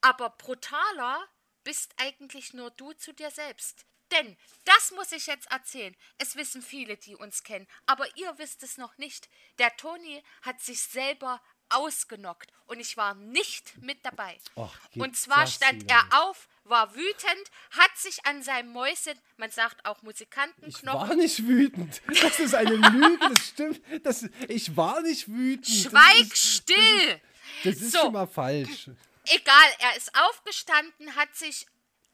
Aber 0.01 0.31
brutaler 0.31 1.29
bist 1.65 1.93
eigentlich 1.99 2.55
nur 2.55 2.71
du 2.71 2.93
zu 2.95 3.13
dir 3.13 3.31
selbst. 3.31 3.85
Denn, 4.11 4.37
das 4.65 4.91
muss 4.91 5.13
ich 5.13 5.27
jetzt 5.27 5.51
erzählen, 5.51 5.97
es 6.19 6.37
wissen 6.37 6.61
viele, 6.61 6.99
die 6.99 7.17
uns 7.17 7.45
kennen, 7.45 7.67
aber 7.87 8.07
ihr 8.17 8.37
wisst 8.37 8.63
es 8.63 8.77
noch 8.77 8.99
nicht. 8.99 9.29
Der 9.59 9.75
Toni 9.77 10.23
hat 10.43 10.61
sich 10.61 10.83
selber 10.83 11.41
ausgenockt 11.75 12.51
und 12.67 12.81
ich 12.81 12.97
war 12.97 13.15
nicht 13.15 13.81
mit 13.83 14.05
dabei. 14.05 14.39
Och, 14.57 14.75
und 14.97 15.17
zwar 15.17 15.47
stand 15.47 15.91
er 15.91 16.05
auf, 16.23 16.49
war 16.65 16.95
wütend, 16.95 17.51
hat 17.71 17.97
sich 17.97 18.25
an 18.25 18.43
seinem 18.43 18.73
Mäuschen, 18.73 19.19
man 19.37 19.51
sagt 19.51 19.85
auch 19.85 20.03
Musikantenknochen. 20.03 21.03
Ich 21.03 21.09
war 21.09 21.15
nicht 21.15 21.47
wütend. 21.47 22.03
Das 22.23 22.39
ist 22.39 22.55
eine 22.55 22.75
Lüge, 22.75 23.29
das 23.29 23.49
stimmt. 23.49 23.81
Das, 24.05 24.29
ich 24.49 24.77
war 24.77 25.03
nicht 25.03 25.29
wütend. 25.29 25.67
Schweig 25.67 26.29
das 26.29 26.33
ist, 26.33 26.55
still! 26.57 27.21
Das 27.65 27.75
ist, 27.75 27.81
das 27.81 27.83
ist 27.83 27.93
so, 27.93 27.99
schon 27.99 28.13
mal 28.13 28.27
falsch. 28.27 28.91
Egal, 29.27 29.69
er 29.79 29.97
ist 29.97 30.13
aufgestanden, 30.15 31.15
hat 31.15 31.35
sich 31.37 31.67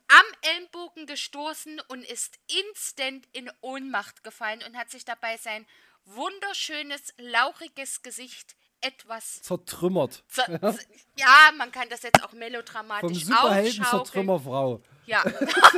am 0.08 0.24
Ellenbogen 0.42 1.06
gestoßen 1.06 1.80
und 1.88 2.02
ist 2.02 2.38
instant 2.46 3.28
in 3.32 3.50
Ohnmacht 3.60 4.24
gefallen 4.24 4.62
und 4.66 4.76
hat 4.76 4.90
sich 4.90 5.04
dabei 5.04 5.36
sein 5.36 5.66
wunderschönes, 6.06 7.12
lauchiges 7.18 8.02
Gesicht 8.02 8.56
etwas 8.80 9.42
zertrümmert. 9.42 10.24
Zer 10.28 10.60
ja. 10.62 10.74
ja. 11.16 11.52
man 11.56 11.70
kann 11.72 11.88
das 11.88 12.02
jetzt 12.02 12.22
auch 12.22 12.32
melodramatisch 12.32 13.24
Vom 13.24 13.36
Superhelden 13.36 13.84
zur 13.84 14.04
Trümmerfrau. 14.04 14.82
Ja. 15.06 15.24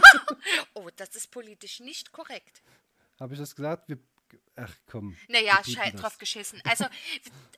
oh, 0.74 0.88
das 0.96 1.14
ist 1.16 1.30
politisch 1.30 1.80
nicht 1.80 2.12
korrekt. 2.12 2.62
Habe 3.18 3.34
ich 3.34 3.40
das 3.40 3.54
gesagt? 3.54 3.88
Wir, 3.88 3.98
ach 4.56 4.74
komm. 4.86 5.16
Naja, 5.28 5.62
scheiß 5.64 5.94
drauf 5.94 6.18
geschissen. 6.18 6.60
Also, 6.64 6.86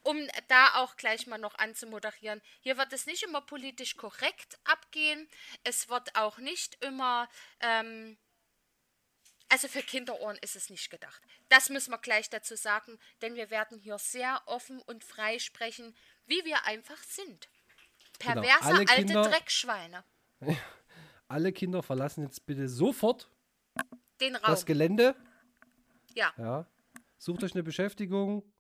um 0.03 0.17
da 0.49 0.75
auch 0.75 0.97
gleich 0.97 1.27
mal 1.27 1.39
noch 1.39 1.57
anzumoderieren, 1.57 2.41
hier 2.61 2.77
wird 2.77 2.93
es 2.93 3.07
nicht 3.07 3.23
immer 3.23 3.41
politisch 3.41 3.97
korrekt 3.97 4.59
abgehen. 4.65 5.29
Es 5.65 5.89
wird 5.89 6.15
auch 6.17 6.39
nicht 6.39 6.85
immer 6.85 7.29
ähm, 7.61 8.17
also 9.53 9.69
für 9.69 9.83
Kinderohren 9.83 10.39
ist 10.41 10.57
es 10.57 10.71
nicht 10.71 10.89
gedacht. 10.89 11.21
Das 11.51 11.69
müssen 11.69 11.91
wir 11.91 11.99
gleich 11.99 12.31
dazu 12.31 12.57
sagen, 12.57 12.99
denn 13.21 13.35
wir 13.35 13.51
werden 13.51 13.79
hier 13.79 13.99
sehr 13.99 14.41
offen 14.47 14.81
und 14.81 15.05
frei 15.05 15.39
sprechen, 15.39 15.95
wie 16.25 16.43
wir 16.47 16.65
einfach 16.65 16.97
sind. 17.03 17.51
Genau. 18.19 18.41
Perverse 18.41 18.69
genau. 18.69 18.79
alte 18.79 18.95
Kinder, 18.95 19.23
Dreckschweine. 19.23 20.05
Alle 21.29 21.53
Kinder 21.53 21.83
verlassen 21.83 22.23
jetzt 22.23 22.47
bitte 22.47 22.67
sofort 22.67 23.31
Den 24.23 24.37
Raum. 24.37 24.51
das 24.51 24.65
Gelände. 24.65 25.15
Ja. 26.15 26.33
ja. 26.39 26.67
Sucht 27.19 27.45
euch 27.45 27.53
eine 27.53 27.63
Beschäftigung 27.63 28.51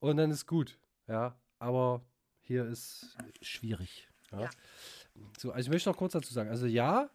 und 0.00 0.16
dann 0.16 0.32
ist 0.32 0.46
gut. 0.46 0.76
Ja, 1.06 1.40
aber 1.60 2.04
hier 2.40 2.66
ist 2.66 3.16
schwierig. 3.42 4.08
Ja. 4.32 4.40
ja. 4.40 4.50
So, 5.38 5.52
also 5.52 5.68
ich 5.68 5.70
möchte 5.70 5.88
noch 5.88 5.96
kurz 5.96 6.14
dazu 6.14 6.34
sagen. 6.34 6.50
Also 6.50 6.66
ja, 6.66 7.10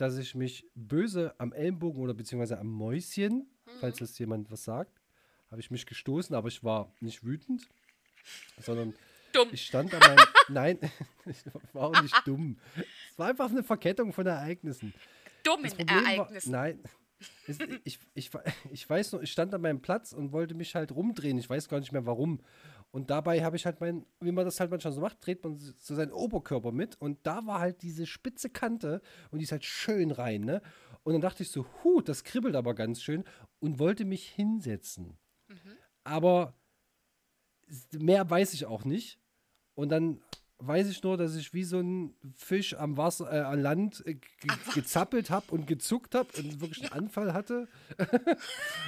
dass 0.00 0.16
ich 0.16 0.34
mich 0.34 0.66
böse 0.74 1.34
am 1.38 1.52
Ellenbogen 1.52 2.02
oder 2.02 2.14
beziehungsweise 2.14 2.58
am 2.58 2.68
Mäuschen, 2.68 3.50
mhm. 3.66 3.70
falls 3.80 3.98
das 3.98 4.18
jemand 4.18 4.50
was 4.50 4.64
sagt, 4.64 5.00
habe 5.50 5.60
ich 5.60 5.70
mich 5.70 5.84
gestoßen, 5.84 6.34
aber 6.34 6.48
ich 6.48 6.64
war 6.64 6.92
nicht 7.00 7.24
wütend, 7.24 7.68
sondern 8.58 8.94
dumm. 9.32 9.48
ich 9.52 9.66
stand 9.66 9.92
an 9.92 10.00
meinem. 10.00 10.26
Nein, 10.48 10.78
ich 11.26 11.44
war 11.74 11.88
auch 11.88 12.02
nicht 12.02 12.16
dumm. 12.24 12.58
Es 13.10 13.18
war 13.18 13.28
einfach 13.28 13.50
eine 13.50 13.62
Verkettung 13.62 14.12
von 14.12 14.26
Ereignissen. 14.26 14.94
Dummen 15.42 15.70
Ereignissen. 15.78 16.52
War, 16.52 16.60
nein. 16.60 16.82
Es, 17.46 17.58
ich, 17.84 17.98
ich, 18.14 18.30
ich 18.70 18.88
weiß 18.88 19.12
noch, 19.12 19.22
ich 19.22 19.30
stand 19.30 19.54
an 19.54 19.60
meinem 19.60 19.82
Platz 19.82 20.12
und 20.12 20.32
wollte 20.32 20.54
mich 20.54 20.74
halt 20.74 20.92
rumdrehen. 20.92 21.38
Ich 21.38 21.48
weiß 21.48 21.68
gar 21.68 21.80
nicht 21.80 21.92
mehr 21.92 22.06
warum. 22.06 22.40
Und 22.92 23.10
dabei 23.10 23.44
habe 23.44 23.56
ich 23.56 23.66
halt 23.66 23.80
mein, 23.80 24.04
wie 24.20 24.32
man 24.32 24.44
das 24.44 24.58
halt 24.58 24.70
manchmal 24.70 24.92
so 24.92 25.00
macht, 25.00 25.24
dreht 25.24 25.44
man 25.44 25.56
so 25.56 25.94
seinen 25.94 26.12
Oberkörper 26.12 26.72
mit 26.72 27.00
und 27.00 27.18
da 27.22 27.46
war 27.46 27.60
halt 27.60 27.82
diese 27.82 28.04
spitze 28.04 28.50
Kante 28.50 29.00
und 29.30 29.38
die 29.38 29.44
ist 29.44 29.52
halt 29.52 29.64
schön 29.64 30.10
rein, 30.10 30.40
ne? 30.42 30.60
Und 31.04 31.12
dann 31.12 31.22
dachte 31.22 31.42
ich 31.42 31.50
so, 31.50 31.66
hu, 31.82 32.00
das 32.00 32.24
kribbelt 32.24 32.56
aber 32.56 32.74
ganz 32.74 33.00
schön 33.02 33.24
und 33.60 33.78
wollte 33.78 34.04
mich 34.04 34.28
hinsetzen. 34.28 35.16
Mhm. 35.48 35.76
Aber 36.04 36.54
mehr 37.92 38.28
weiß 38.28 38.54
ich 38.54 38.66
auch 38.66 38.84
nicht. 38.84 39.20
Und 39.74 39.90
dann 39.90 40.20
weiß 40.60 40.88
ich 40.88 41.02
nur, 41.02 41.16
dass 41.16 41.34
ich 41.36 41.52
wie 41.54 41.64
so 41.64 41.80
ein 41.80 42.14
Fisch 42.34 42.74
am 42.74 42.96
Wasser, 42.96 43.32
äh, 43.32 43.40
an 43.40 43.60
Land 43.60 44.04
äh, 44.06 44.16
gezappelt 44.74 45.30
habe 45.30 45.46
und 45.50 45.66
gezuckt 45.66 46.14
habe 46.14 46.28
und 46.36 46.60
wirklich 46.60 46.92
einen 46.92 47.04
Anfall 47.04 47.32
hatte. 47.32 47.68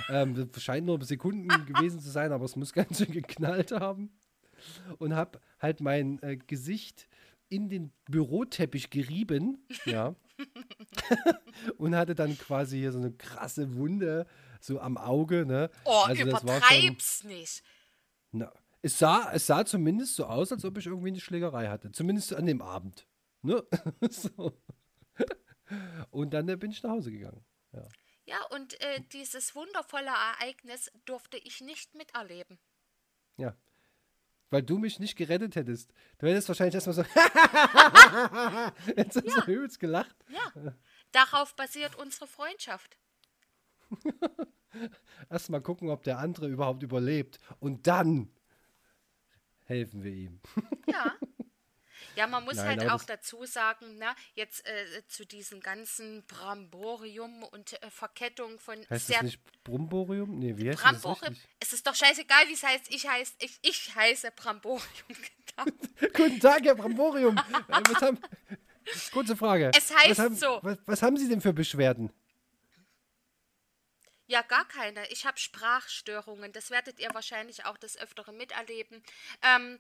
ähm, 0.08 0.48
das 0.52 0.62
scheint 0.62 0.86
nur 0.86 1.02
Sekunden 1.04 1.48
gewesen 1.66 2.00
zu 2.00 2.10
sein, 2.10 2.32
aber 2.32 2.44
es 2.44 2.56
muss 2.56 2.72
ganz 2.74 2.98
schön 2.98 3.12
geknallt 3.12 3.72
haben. 3.72 4.10
Und 4.98 5.14
habe 5.14 5.40
halt 5.58 5.80
mein 5.80 6.22
äh, 6.22 6.36
Gesicht 6.36 7.08
in 7.48 7.68
den 7.68 7.92
Büroteppich 8.06 8.90
gerieben, 8.90 9.66
ja. 9.84 10.14
und 11.78 11.96
hatte 11.96 12.14
dann 12.14 12.38
quasi 12.38 12.78
hier 12.78 12.92
so 12.92 12.98
eine 12.98 13.12
krasse 13.12 13.74
Wunde 13.74 14.26
so 14.60 14.80
am 14.80 14.96
Auge, 14.96 15.44
ne? 15.44 15.70
Oh, 15.84 16.04
also 16.06 16.22
übertreib's 16.22 17.20
schon, 17.20 17.30
nicht. 17.30 17.62
Na, 18.30 18.52
es 18.82 18.98
sah, 18.98 19.30
es 19.32 19.46
sah 19.46 19.64
zumindest 19.64 20.16
so 20.16 20.26
aus, 20.26 20.52
als 20.52 20.64
ob 20.64 20.76
ich 20.76 20.86
irgendwie 20.86 21.08
eine 21.08 21.20
Schlägerei 21.20 21.68
hatte. 21.68 21.92
Zumindest 21.92 22.34
an 22.34 22.46
dem 22.46 22.60
Abend. 22.60 23.06
Ne? 23.42 23.64
so. 24.10 24.60
Und 26.10 26.34
dann 26.34 26.48
äh, 26.48 26.56
bin 26.56 26.72
ich 26.72 26.82
nach 26.82 26.90
Hause 26.90 27.12
gegangen. 27.12 27.44
Ja, 27.72 27.88
ja 28.26 28.44
und 28.50 28.80
äh, 28.80 29.00
dieses 29.12 29.54
wundervolle 29.54 30.10
Ereignis 30.10 30.90
durfte 31.04 31.38
ich 31.38 31.60
nicht 31.60 31.94
miterleben. 31.94 32.58
Ja. 33.36 33.56
Weil 34.50 34.62
du 34.62 34.78
mich 34.78 34.98
nicht 34.98 35.16
gerettet 35.16 35.56
hättest. 35.56 35.94
Du 36.18 36.26
hättest 36.26 36.48
wahrscheinlich 36.48 36.74
erstmal 36.74 36.94
so. 36.94 37.02
Jetzt 38.96 39.16
hast 39.16 39.24
ja. 39.24 39.40
du 39.40 39.52
übelst 39.52 39.80
gelacht. 39.80 40.14
Ja. 40.28 40.74
Darauf 41.12 41.54
basiert 41.56 41.96
unsere 41.96 42.26
Freundschaft. 42.26 42.98
Erstmal 45.30 45.62
gucken, 45.62 45.88
ob 45.88 46.02
der 46.02 46.18
andere 46.18 46.48
überhaupt 46.48 46.82
überlebt. 46.82 47.38
Und 47.60 47.86
dann 47.86 48.30
helfen 49.72 50.02
wir 50.02 50.12
ihm. 50.12 50.40
Ja. 50.86 51.16
Ja, 52.14 52.26
man 52.26 52.44
muss 52.44 52.56
Nein, 52.56 52.80
halt 52.80 52.90
auch 52.90 53.04
dazu 53.04 53.44
sagen, 53.46 53.96
na, 53.98 54.14
jetzt 54.34 54.66
äh, 54.66 55.06
zu 55.06 55.24
diesem 55.24 55.60
ganzen 55.60 56.24
Bramborium 56.26 57.42
und 57.44 57.72
äh, 57.82 57.90
Verkettung 57.90 58.58
von 58.58 58.76
heißt 58.90 59.06
sehr. 59.06 59.22
Nicht 59.22 59.40
Bramborium? 59.64 60.38
Nee, 60.38 60.54
wie 60.58 60.68
heißt 60.68 60.82
Bramborium? 60.82 61.36
Es 61.58 61.72
ist 61.72 61.86
doch 61.86 61.94
scheißegal, 61.94 62.48
wie 62.48 62.52
es 62.52 62.62
heißt. 62.62 62.90
Ich, 62.90 63.08
heiß, 63.08 63.36
ich, 63.38 63.58
ich 63.62 63.94
heiße 63.94 64.30
Bramborium. 64.36 64.82
Guten 66.12 66.40
Tag, 66.40 66.64
Herr 66.64 66.74
Bramborium. 66.74 67.36
Äh, 67.36 67.80
was 67.88 68.02
haben, 68.02 68.18
Kurze 69.12 69.36
Frage. 69.36 69.70
Es 69.76 69.94
heißt 69.94 70.10
was 70.10 70.18
haben, 70.18 70.36
so. 70.36 70.58
Was, 70.62 70.78
was 70.86 71.02
haben 71.02 71.16
Sie 71.16 71.28
denn 71.28 71.40
für 71.40 71.52
Beschwerden? 71.52 72.12
Ja, 74.32 74.40
gar 74.40 74.66
keine. 74.66 75.06
Ich 75.10 75.26
habe 75.26 75.38
Sprachstörungen. 75.38 76.54
Das 76.54 76.70
werdet 76.70 76.98
ihr 76.98 77.12
wahrscheinlich 77.12 77.66
auch 77.66 77.76
des 77.76 77.98
Öfteren 77.98 78.34
miterleben. 78.38 79.04
Ähm, 79.42 79.78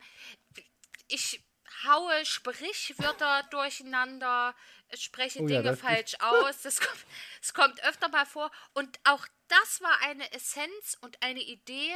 ich 1.08 1.42
haue 1.84 2.26
Sprichwörter 2.26 3.44
durcheinander, 3.44 4.54
spreche 4.92 5.38
Oh 5.40 5.48
ja, 5.48 5.62
Dinge 5.62 5.70
das- 5.70 5.80
falsch 5.80 6.16
aus. 6.18 6.60
Das 6.60 6.80
kommt, 6.80 7.06
das 7.40 7.54
kommt 7.54 7.82
öfter 7.82 8.08
mal 8.10 8.26
vor. 8.26 8.50
Und 8.74 9.00
auch 9.04 9.26
das 9.48 9.80
war 9.80 9.98
eine 10.02 10.30
Essenz 10.32 10.98
und 11.00 11.22
eine 11.22 11.40
Idee, 11.40 11.90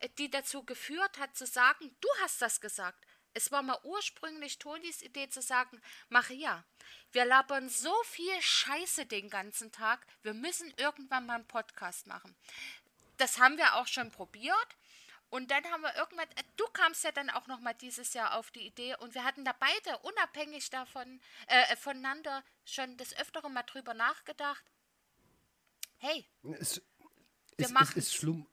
äh, 0.00 0.08
die 0.18 0.28
dazu 0.32 0.64
geführt 0.64 1.16
hat, 1.18 1.36
zu 1.36 1.46
sagen, 1.46 1.96
du 2.00 2.08
hast 2.22 2.42
das 2.42 2.60
gesagt. 2.60 3.04
Es 3.34 3.52
war 3.52 3.62
mal 3.62 3.78
ursprünglich 3.84 4.58
Tonis 4.58 5.02
Idee 5.02 5.28
zu 5.28 5.40
sagen, 5.42 5.80
Maria, 6.08 6.64
wir 7.12 7.24
labern 7.24 7.68
so 7.68 7.94
viel 8.04 8.40
Scheiße 8.40 9.06
den 9.06 9.30
ganzen 9.30 9.70
Tag, 9.72 10.06
wir 10.22 10.34
müssen 10.34 10.72
irgendwann 10.76 11.26
mal 11.26 11.36
einen 11.36 11.46
Podcast 11.46 12.06
machen. 12.06 12.34
Das 13.18 13.38
haben 13.38 13.56
wir 13.56 13.76
auch 13.76 13.86
schon 13.86 14.10
probiert. 14.10 14.76
Und 15.28 15.52
dann 15.52 15.64
haben 15.66 15.82
wir 15.82 15.94
irgendwann, 15.94 16.28
äh, 16.30 16.42
du 16.56 16.64
kamst 16.72 17.04
ja 17.04 17.12
dann 17.12 17.30
auch 17.30 17.46
noch 17.46 17.60
mal 17.60 17.72
dieses 17.74 18.14
Jahr 18.14 18.34
auf 18.36 18.50
die 18.50 18.66
Idee 18.66 18.96
und 18.96 19.14
wir 19.14 19.22
hatten 19.22 19.44
da 19.44 19.52
beide 19.52 19.98
unabhängig 19.98 20.70
davon 20.70 21.20
äh, 21.46 21.76
voneinander 21.76 22.42
schon 22.64 22.96
des 22.96 23.16
Öfteren 23.16 23.52
mal 23.52 23.62
drüber 23.62 23.94
nachgedacht. 23.94 24.64
Hey, 25.98 26.26
Es, 26.58 26.82
Wir 27.56 27.66
es, 27.66 27.66
es, 27.66 27.70
machen's. 27.70 28.06
es, 28.06 28.14
schlum, 28.14 28.48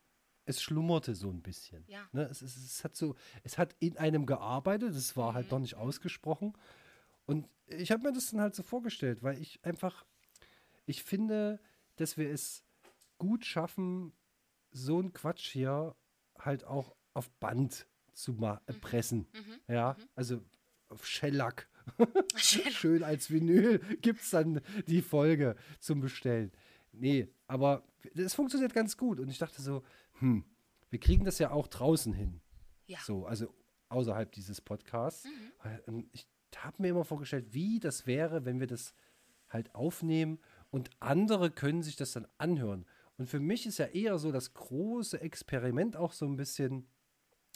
es 0.47 0.61
schlummerte 0.61 1.13
so 1.15 1.29
ein 1.29 1.41
bisschen. 1.41 1.83
Ja. 1.87 2.07
Ne? 2.13 2.23
Es, 2.23 2.41
es, 2.41 2.55
es, 2.57 2.83
hat 2.83 2.95
so, 2.95 3.15
es 3.43 3.57
hat 3.57 3.75
in 3.79 3.97
einem 3.97 4.25
gearbeitet, 4.25 4.95
es 4.95 5.15
war 5.17 5.31
Mhm. 5.31 5.35
halt 5.35 5.51
noch 5.51 5.59
nicht 5.59 5.75
ausgesprochen. 5.75 6.53
Und 7.25 7.47
ich 7.67 7.91
habe 7.91 8.03
mir 8.03 8.13
das 8.13 8.31
dann 8.31 8.39
halt 8.41 8.55
so 8.55 8.63
vorgestellt, 8.63 9.21
weil 9.23 9.39
ich 9.41 9.59
einfach, 9.63 10.05
ich 10.85 11.03
finde, 11.03 11.59
dass 11.97 12.17
wir 12.17 12.29
es 12.31 12.63
gut 13.17 13.45
schaffen, 13.45 14.13
so 14.71 14.99
einen 14.99 15.11
Quatsch 15.13 15.49
hier 15.51 15.95
halt 16.39 16.63
auch 16.63 16.95
auf 17.13 17.29
Band 17.39 17.87
zu 18.13 18.33
ma 18.33 18.61
äh, 18.67 18.73
Mhm. 18.73 18.79
pressen. 18.81 19.27
Ja, 19.67 19.97
also 20.15 20.41
auf 20.89 21.05
Shellac. 21.05 21.67
Schön. 22.35 22.71
Schön 22.71 23.03
als 23.03 23.29
Vinyl 23.31 23.79
gibt 24.01 24.21
es 24.21 24.29
dann 24.29 24.61
die 24.87 25.01
Folge 25.01 25.55
zum 25.79 25.99
Bestellen. 26.01 26.51
Nee, 26.91 27.27
aber 27.47 27.83
es 28.15 28.33
funktioniert 28.33 28.73
ganz 28.73 28.97
gut. 28.97 29.19
Und 29.19 29.29
ich 29.29 29.37
dachte 29.37 29.61
so, 29.61 29.83
hm, 30.19 30.43
wir 30.89 30.99
kriegen 30.99 31.25
das 31.25 31.39
ja 31.39 31.51
auch 31.51 31.67
draußen 31.67 32.13
hin. 32.13 32.41
Ja. 32.85 32.99
So, 33.03 33.25
also 33.25 33.53
außerhalb 33.89 34.31
dieses 34.31 34.61
Podcasts. 34.61 35.27
Weil, 35.63 35.83
ähm, 35.87 36.09
Ich 36.11 36.27
habe 36.55 36.81
mir 36.81 36.89
immer 36.89 37.05
vorgestellt, 37.05 37.53
wie 37.53 37.79
das 37.79 38.07
wäre, 38.07 38.45
wenn 38.45 38.59
wir 38.59 38.67
das 38.67 38.93
halt 39.49 39.73
aufnehmen 39.75 40.39
und 40.69 40.89
andere 40.99 41.51
können 41.51 41.83
sich 41.83 41.95
das 41.95 42.13
dann 42.13 42.27
anhören. 42.37 42.85
Und 43.17 43.27
für 43.27 43.39
mich 43.39 43.65
ist 43.65 43.79
ja 43.79 43.85
eher 43.85 44.17
so 44.17 44.31
das 44.31 44.53
große 44.53 45.19
Experiment 45.21 45.95
auch 45.95 46.11
so 46.13 46.25
ein 46.25 46.35
bisschen, 46.35 46.87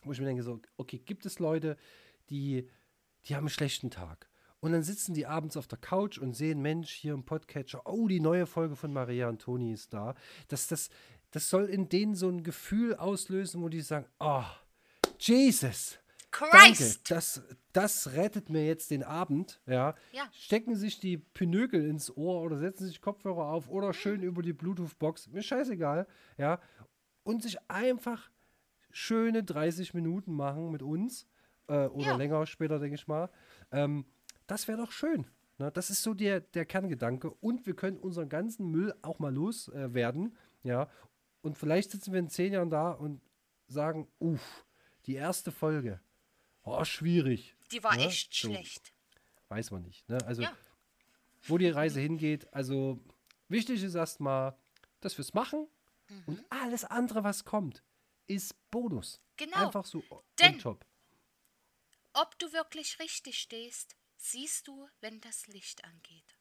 wo 0.04 0.12
ich 0.12 0.20
mir 0.20 0.26
denke, 0.26 0.44
so, 0.44 0.62
okay, 0.78 1.00
gibt 1.00 1.26
es 1.26 1.40
Leute, 1.40 1.78
die, 2.30 2.70
die 3.26 3.36
haben 3.36 3.44
einen 3.44 3.50
schlechten 3.50 3.92
Tag. 3.92 4.30
Und 4.60 4.74
dann 4.74 4.84
sitzen 4.84 5.14
die 5.14 5.26
abends 5.26 5.58
auf 5.58 5.68
der 5.68 5.80
Couch 5.80 6.20
und 6.20 6.36
sehen, 6.36 6.62
Mensch, 6.62 6.92
hier 6.92 7.14
im 7.14 7.26
Podcatcher, 7.26 7.82
oh, 7.86 8.08
die 8.08 8.20
neue 8.20 8.46
Folge 8.46 8.76
von 8.76 8.94
Maria 8.94 9.28
und 9.28 9.42
Toni 9.42 9.74
ist 9.74 9.94
da. 9.94 10.14
Das, 10.48 10.68
das, 10.68 10.90
das 11.32 11.50
soll 11.50 11.66
in 11.66 11.90
denen 11.90 12.16
so 12.16 12.30
ein 12.30 12.44
Gefühl 12.44 12.96
auslösen, 12.96 13.62
wo 13.62 13.70
die 13.70 13.82
sagen, 13.82 14.06
oh, 14.20 14.44
Jesus, 15.20 16.00
danke, 16.32 16.76
Christ! 16.78 17.12
das, 17.12 17.42
das 17.74 18.14
rettet 18.14 18.50
mir 18.50 18.66
jetzt 18.66 18.92
den 18.92 19.04
Abend. 19.04 19.62
Ja. 19.66 19.96
Ja. 20.12 20.24
Stecken 20.32 20.76
sich 20.76 21.00
die 21.00 21.18
Pinökel 21.18 21.86
ins 21.88 22.16
Ohr 22.16 22.42
oder 22.42 22.58
setzen 22.58 22.88
sich 22.88 23.02
Kopfhörer 23.02 23.46
auf 23.46 23.70
oder 23.70 23.90
Mhm. 23.90 23.94
schön 23.94 24.24
über 24.24 24.42
die 24.42 24.54
Bluetooth-Box, 24.54 25.28
mir 25.30 25.42
scheißegal. 25.44 26.08
Ja. 26.38 26.60
Und 27.24 27.44
sich 27.44 27.58
einfach 27.70 28.30
schöne 28.90 29.44
30 29.44 29.94
Minuten 29.94 30.34
machen 30.34 30.72
mit 30.72 30.82
uns 30.82 31.28
äh, 31.68 31.86
oder 31.88 32.08
Ja. 32.08 32.16
länger 32.18 32.46
später, 32.46 32.80
denke 32.80 32.96
ich 32.96 33.08
mal. 33.08 33.30
Ähm, 33.72 34.06
das 34.48 34.68
wäre 34.68 34.80
doch 34.80 34.92
schön. 34.92 35.28
Ne? 35.60 35.72
Das 35.72 35.90
ist 35.90 36.02
so 36.04 36.14
der, 36.14 36.42
der 36.42 36.66
Kerngedanke. 36.66 37.30
Und 37.30 37.66
wir 37.68 37.76
können 37.76 37.98
unseren 37.98 38.28
ganzen 38.28 38.70
Müll 38.72 38.94
auch 39.02 39.20
mal 39.20 39.34
loswerden. 39.34 40.36
Äh, 40.64 40.68
ja. 40.70 40.90
Und 41.42 41.58
vielleicht 41.58 41.92
sitzen 41.92 42.12
wir 42.14 42.20
in 42.20 42.30
zehn 42.30 42.54
Jahren 42.54 42.70
da 42.70 42.92
und 42.92 43.22
sagen, 43.68 44.08
uff, 44.20 44.66
die 45.06 45.16
erste 45.16 45.52
Folge. 45.52 46.00
Oh, 46.64 46.84
schwierig. 46.84 47.56
Die 47.72 47.84
war 47.84 47.96
ne? 47.96 48.06
echt 48.06 48.34
So, 48.34 48.48
schlecht. 48.50 48.94
Weiß 49.48 49.72
man 49.72 49.82
nicht. 49.84 50.08
Ne? 50.08 50.18
Also, 50.26 50.44
Ja. 50.44 50.56
wo 51.44 51.58
die 51.58 51.70
Reise 51.70 52.00
hingeht. 52.00 52.54
Also, 52.54 53.00
wichtig 53.48 53.82
ist 53.84 53.96
erstmal, 53.96 54.56
dass 55.00 55.18
wir 55.18 55.24
es 55.24 55.34
machen. 55.34 55.68
Mhm. 56.10 56.24
Und 56.28 56.46
alles 56.52 56.84
andere, 56.86 57.24
was 57.24 57.44
kommt, 57.44 57.84
ist 58.28 58.54
Bonus. 58.70 59.20
Genau. 59.38 59.66
Einfach 59.66 59.86
so 59.86 60.04
on 60.10 60.22
Denn- 60.40 60.60
top. 60.60 60.86
Ob 62.14 62.38
du 62.40 62.52
wirklich 62.54 63.00
richtig 63.00 63.40
stehst, 63.40 63.96
siehst 64.18 64.68
du, 64.68 64.88
wenn 65.00 65.22
das 65.22 65.48
Licht 65.48 65.84
angeht. 65.86 66.38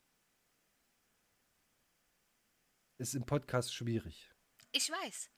Ist 2.98 3.14
im 3.14 3.24
Podcast 3.24 3.72
schwierig. 3.74 4.30
Ich 4.72 4.90
weiß. 4.90 5.30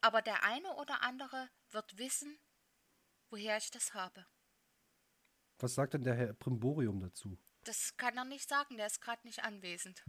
Aber 0.00 0.22
der 0.22 0.42
eine 0.44 0.74
oder 0.74 1.02
andere 1.02 1.48
wird 1.70 1.96
wissen, 1.98 2.38
woher 3.30 3.56
ich 3.56 3.70
das 3.70 3.94
habe. 3.94 4.26
Was 5.58 5.74
sagt 5.74 5.94
denn 5.94 6.02
der 6.02 6.14
Herr 6.16 6.32
Primborium 6.34 7.00
dazu? 7.00 7.38
Das 7.64 7.96
kann 7.96 8.16
er 8.16 8.24
nicht 8.24 8.48
sagen, 8.48 8.76
der 8.76 8.86
ist 8.88 9.00
gerade 9.00 9.24
nicht 9.24 9.44
anwesend. 9.44 10.02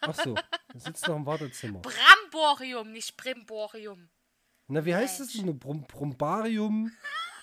Ach 0.00 0.14
so, 0.14 0.34
er 0.72 0.80
sitzt 0.80 1.06
noch 1.06 1.16
im 1.16 1.26
Wartezimmer. 1.26 1.80
Bramborium, 1.82 2.90
nicht 2.92 3.18
Primborium. 3.18 4.08
Na, 4.68 4.84
wie 4.86 4.94
heißt 4.94 5.20
das 5.20 5.32
denn? 5.34 5.58
Brom 5.58 5.86
Brombarium 5.86 6.90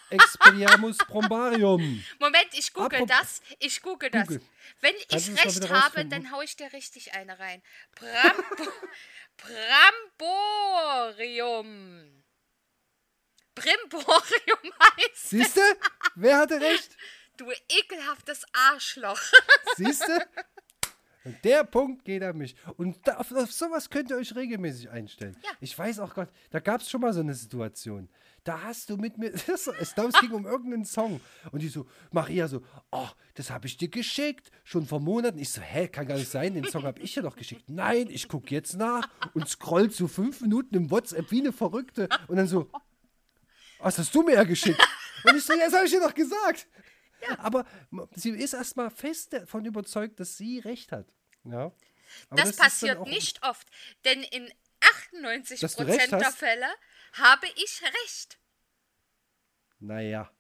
Expelliarmus 0.10 0.98
Brombarium. 1.08 2.04
Moment, 2.20 2.48
ich 2.54 2.74
google 2.74 3.02
Apropos- 3.04 3.08
das. 3.08 3.42
Ich 3.60 3.82
google 3.82 4.10
das. 4.10 4.28
Google. 4.28 4.42
Wenn 4.82 4.94
Kannst 5.10 5.30
ich 5.30 5.36
das 5.36 5.46
recht 5.62 5.70
habe, 5.70 6.06
dann 6.06 6.32
haue 6.32 6.44
ich 6.44 6.56
dir 6.56 6.74
richtig 6.74 7.14
eine 7.14 7.38
rein. 7.40 7.62
Brambo 7.96 8.72
Bramborium. 9.38 12.24
Brimborium 13.56 14.64
heißt 14.98 15.30
Siehst 15.30 15.58
du? 15.58 15.62
Wer 16.16 16.38
hatte 16.38 16.60
recht? 16.60 16.98
du 17.38 17.52
ekelhaftes 17.70 18.46
Arschloch. 18.54 19.22
Siehst 19.76 20.08
du? 20.08 20.28
Und 21.26 21.44
der 21.46 21.64
Punkt 21.64 22.04
geht 22.04 22.22
an 22.22 22.38
mich. 22.38 22.56
Und 22.76 23.08
da, 23.08 23.18
auf, 23.18 23.32
auf 23.32 23.52
sowas 23.52 23.90
könnt 23.90 24.10
ihr 24.10 24.18
euch 24.18 24.36
regelmäßig 24.36 24.90
einstellen. 24.90 25.38
Ja. 25.44 25.52
Ich 25.62 25.78
weiß 25.78 26.00
auch 26.00 26.14
Gott, 26.14 26.30
da 26.52 26.60
gab 26.60 26.82
es 26.82 26.90
schon 26.90 27.02
mal 27.02 27.14
so 27.14 27.22
eine 27.22 27.34
Situation. 27.34 28.10
Da 28.44 28.62
hast 28.64 28.90
du 28.90 28.98
mit 28.98 29.18
mir, 29.18 29.32
das, 29.48 29.70
ich 29.80 29.94
glaube, 29.96 30.10
es 30.14 30.20
ging 30.20 30.32
um 30.32 30.46
irgendeinen 30.46 30.84
Song. 30.86 31.22
Und 31.52 31.62
die 31.62 31.70
so, 31.70 31.88
Maria 32.12 32.48
so, 32.48 32.62
oh, 32.92 33.08
das 33.36 33.50
habe 33.50 33.68
ich 33.68 33.78
dir 33.78 33.88
geschickt, 33.90 34.52
schon 34.66 34.86
vor 34.86 35.00
Monaten. 35.00 35.40
Ich 35.40 35.50
so, 35.50 35.62
hä, 35.62 35.88
kann 35.88 36.08
gar 36.08 36.18
nicht 36.18 36.30
sein, 36.30 36.54
den 36.54 36.66
Song 36.70 36.84
habe 36.84 37.00
ich 37.02 37.16
ja 37.16 37.22
doch 37.22 37.36
geschickt. 37.38 37.64
Nein, 37.70 38.08
ich 38.10 38.28
gucke 38.28 38.54
jetzt 38.54 38.74
nach 38.76 39.08
und 39.34 39.48
scroll 39.48 39.90
so 39.92 40.08
fünf 40.08 40.42
Minuten 40.42 40.76
im 40.76 40.92
WhatsApp 40.92 41.32
wie 41.32 41.40
eine 41.40 41.54
Verrückte. 41.54 42.10
Und 42.28 42.36
dann 42.38 42.48
so, 42.48 42.70
was 43.80 43.98
hast 43.98 44.14
du 44.14 44.24
mir 44.24 44.34
ja 44.36 44.44
geschickt? 44.44 44.80
Und 45.24 45.38
ich 45.38 45.44
so, 45.46 45.54
ja, 45.54 45.66
das 45.66 45.74
habe 45.74 45.86
ich 45.86 45.92
dir 45.92 46.02
doch 46.02 46.14
gesagt. 46.14 46.68
Aber 47.38 47.66
m- 47.92 48.08
sie 48.16 48.32
ist 48.32 48.54
erstmal 48.54 48.90
fest 48.90 49.32
davon 49.32 49.64
überzeugt, 49.64 50.20
dass 50.20 50.36
sie 50.38 50.60
recht 50.60 50.92
hat. 50.92 51.08
Ja. 51.46 51.72
Aber 52.30 52.42
Das, 52.42 52.56
dann 52.58 52.66
passiert 52.66 53.08
nicht 53.08 53.42
oft, 53.48 53.68
denn 54.04 54.22
in 54.24 54.50
Dass 55.62 55.78
98% 55.78 55.78
du 55.78 55.84
recht 55.88 56.12
der? 56.12 56.32
Fälle 56.32 56.66
habe 57.14 57.48
ich 57.56 57.82
recht. 57.82 58.38
Naja, 59.80 60.32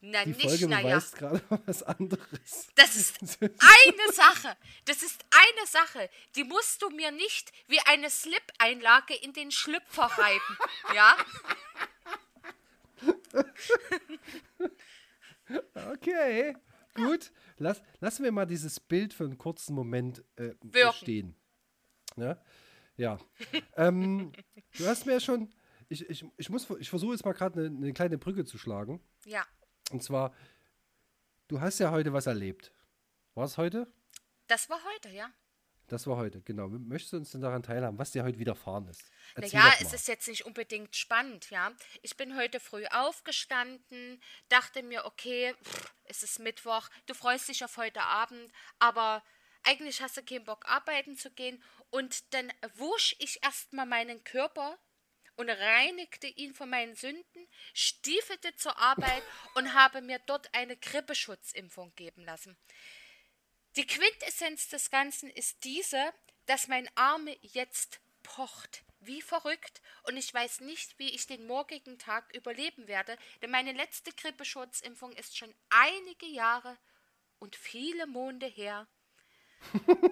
Na, 0.00 0.24
die 0.24 0.30
nicht, 0.30 0.42
Folge 0.42 0.68
beweist 0.68 1.16
gerade 1.16 1.42
was 1.66 1.82
anderes. 1.82 2.68
Das 2.76 2.96
ist 2.96 3.18
eine 3.42 4.12
Sache. 4.12 4.56
Das 4.84 5.02
ist 5.02 5.24
eine 5.30 5.66
Sache. 5.66 6.08
Die 6.36 6.44
musst 6.44 6.80
du 6.82 6.90
mir 6.90 7.10
nicht 7.10 7.52
wie 7.66 7.80
eine 7.80 8.08
Slip-Einlage 8.08 9.14
in 9.14 9.32
den 9.32 9.50
Schlüpfer 9.50 10.04
reiben. 10.04 10.58
Ja? 10.94 11.16
Okay, 15.92 16.56
gut. 16.94 17.30
Lass, 17.58 17.80
lassen 18.00 18.24
wir 18.24 18.32
mal 18.32 18.46
dieses 18.46 18.80
Bild 18.80 19.14
für 19.14 19.24
einen 19.24 19.38
kurzen 19.38 19.74
Moment 19.76 20.24
äh, 20.34 20.54
stehen. 20.92 21.36
Ne? 22.16 22.40
Ja. 22.96 23.18
ähm, 23.76 24.32
du 24.76 24.86
hast 24.86 25.06
mir 25.06 25.12
ja 25.12 25.20
schon. 25.20 25.54
Ich, 25.88 26.08
ich, 26.08 26.24
ich, 26.36 26.50
muss, 26.50 26.68
ich 26.78 26.90
versuche 26.90 27.12
jetzt 27.12 27.24
mal 27.24 27.32
gerade 27.32 27.60
eine, 27.60 27.76
eine 27.76 27.92
kleine 27.92 28.18
Brücke 28.18 28.44
zu 28.44 28.58
schlagen. 28.58 29.00
Ja. 29.24 29.46
Und 29.90 30.02
zwar, 30.02 30.34
du 31.48 31.60
hast 31.60 31.78
ja 31.78 31.90
heute 31.90 32.12
was 32.12 32.26
erlebt. 32.26 32.72
War 33.34 33.44
es 33.44 33.56
heute? 33.56 33.92
Das 34.46 34.68
war 34.68 34.80
heute, 34.94 35.10
ja. 35.10 35.30
Das 35.88 36.06
war 36.08 36.16
heute, 36.16 36.40
genau. 36.42 36.68
Möchtest 36.68 37.12
du 37.12 37.16
uns 37.18 37.30
denn 37.30 37.40
daran 37.40 37.62
teilhaben, 37.62 37.98
was 37.98 38.10
dir 38.10 38.24
heute 38.24 38.40
widerfahren 38.40 38.88
ist? 38.88 39.04
Erzähl 39.36 39.60
naja, 39.60 39.74
es 39.80 39.92
ist 39.92 40.08
jetzt 40.08 40.26
nicht 40.26 40.44
unbedingt 40.44 40.96
spannend, 40.96 41.48
ja. 41.50 41.70
Ich 42.02 42.16
bin 42.16 42.36
heute 42.36 42.58
früh 42.58 42.84
aufgestanden, 42.86 44.20
dachte 44.48 44.82
mir, 44.82 45.04
okay, 45.04 45.54
pff, 45.62 45.94
es 46.04 46.24
ist 46.24 46.40
Mittwoch, 46.40 46.88
du 47.06 47.14
freust 47.14 47.48
dich 47.48 47.64
auf 47.64 47.76
heute 47.76 48.02
Abend, 48.02 48.52
aber 48.80 49.22
eigentlich 49.62 50.02
hast 50.02 50.16
du 50.16 50.22
keinen 50.22 50.44
Bock, 50.44 50.64
arbeiten 50.68 51.16
zu 51.16 51.30
gehen. 51.30 51.62
Und 51.90 52.34
dann 52.34 52.52
wusch 52.74 53.14
ich 53.20 53.42
erstmal 53.44 53.86
meinen 53.86 54.24
Körper 54.24 54.78
und 55.36 55.50
reinigte 55.50 56.26
ihn 56.26 56.54
von 56.54 56.70
meinen 56.70 56.96
Sünden, 56.96 57.48
stiefelte 57.74 58.54
zur 58.56 58.76
Arbeit 58.78 59.22
und 59.54 59.74
habe 59.74 60.00
mir 60.00 60.18
dort 60.26 60.52
eine 60.54 60.76
Grippeschutzimpfung 60.76 61.94
geben 61.94 62.24
lassen. 62.24 62.56
Die 63.76 63.86
Quintessenz 63.86 64.68
des 64.68 64.90
Ganzen 64.90 65.30
ist 65.30 65.64
diese, 65.64 66.12
dass 66.46 66.68
mein 66.68 66.88
Arm 66.96 67.28
jetzt 67.42 68.00
pocht 68.22 68.82
wie 69.00 69.20
verrückt 69.22 69.82
und 70.04 70.16
ich 70.16 70.32
weiß 70.32 70.60
nicht, 70.60 70.98
wie 70.98 71.10
ich 71.10 71.26
den 71.26 71.46
morgigen 71.46 71.98
Tag 71.98 72.34
überleben 72.34 72.88
werde, 72.88 73.16
denn 73.42 73.50
meine 73.50 73.72
letzte 73.72 74.12
Grippeschutzimpfung 74.12 75.12
ist 75.12 75.36
schon 75.36 75.54
einige 75.68 76.26
Jahre 76.26 76.76
und 77.38 77.56
viele 77.56 78.06
Monde 78.06 78.46
her. 78.46 78.86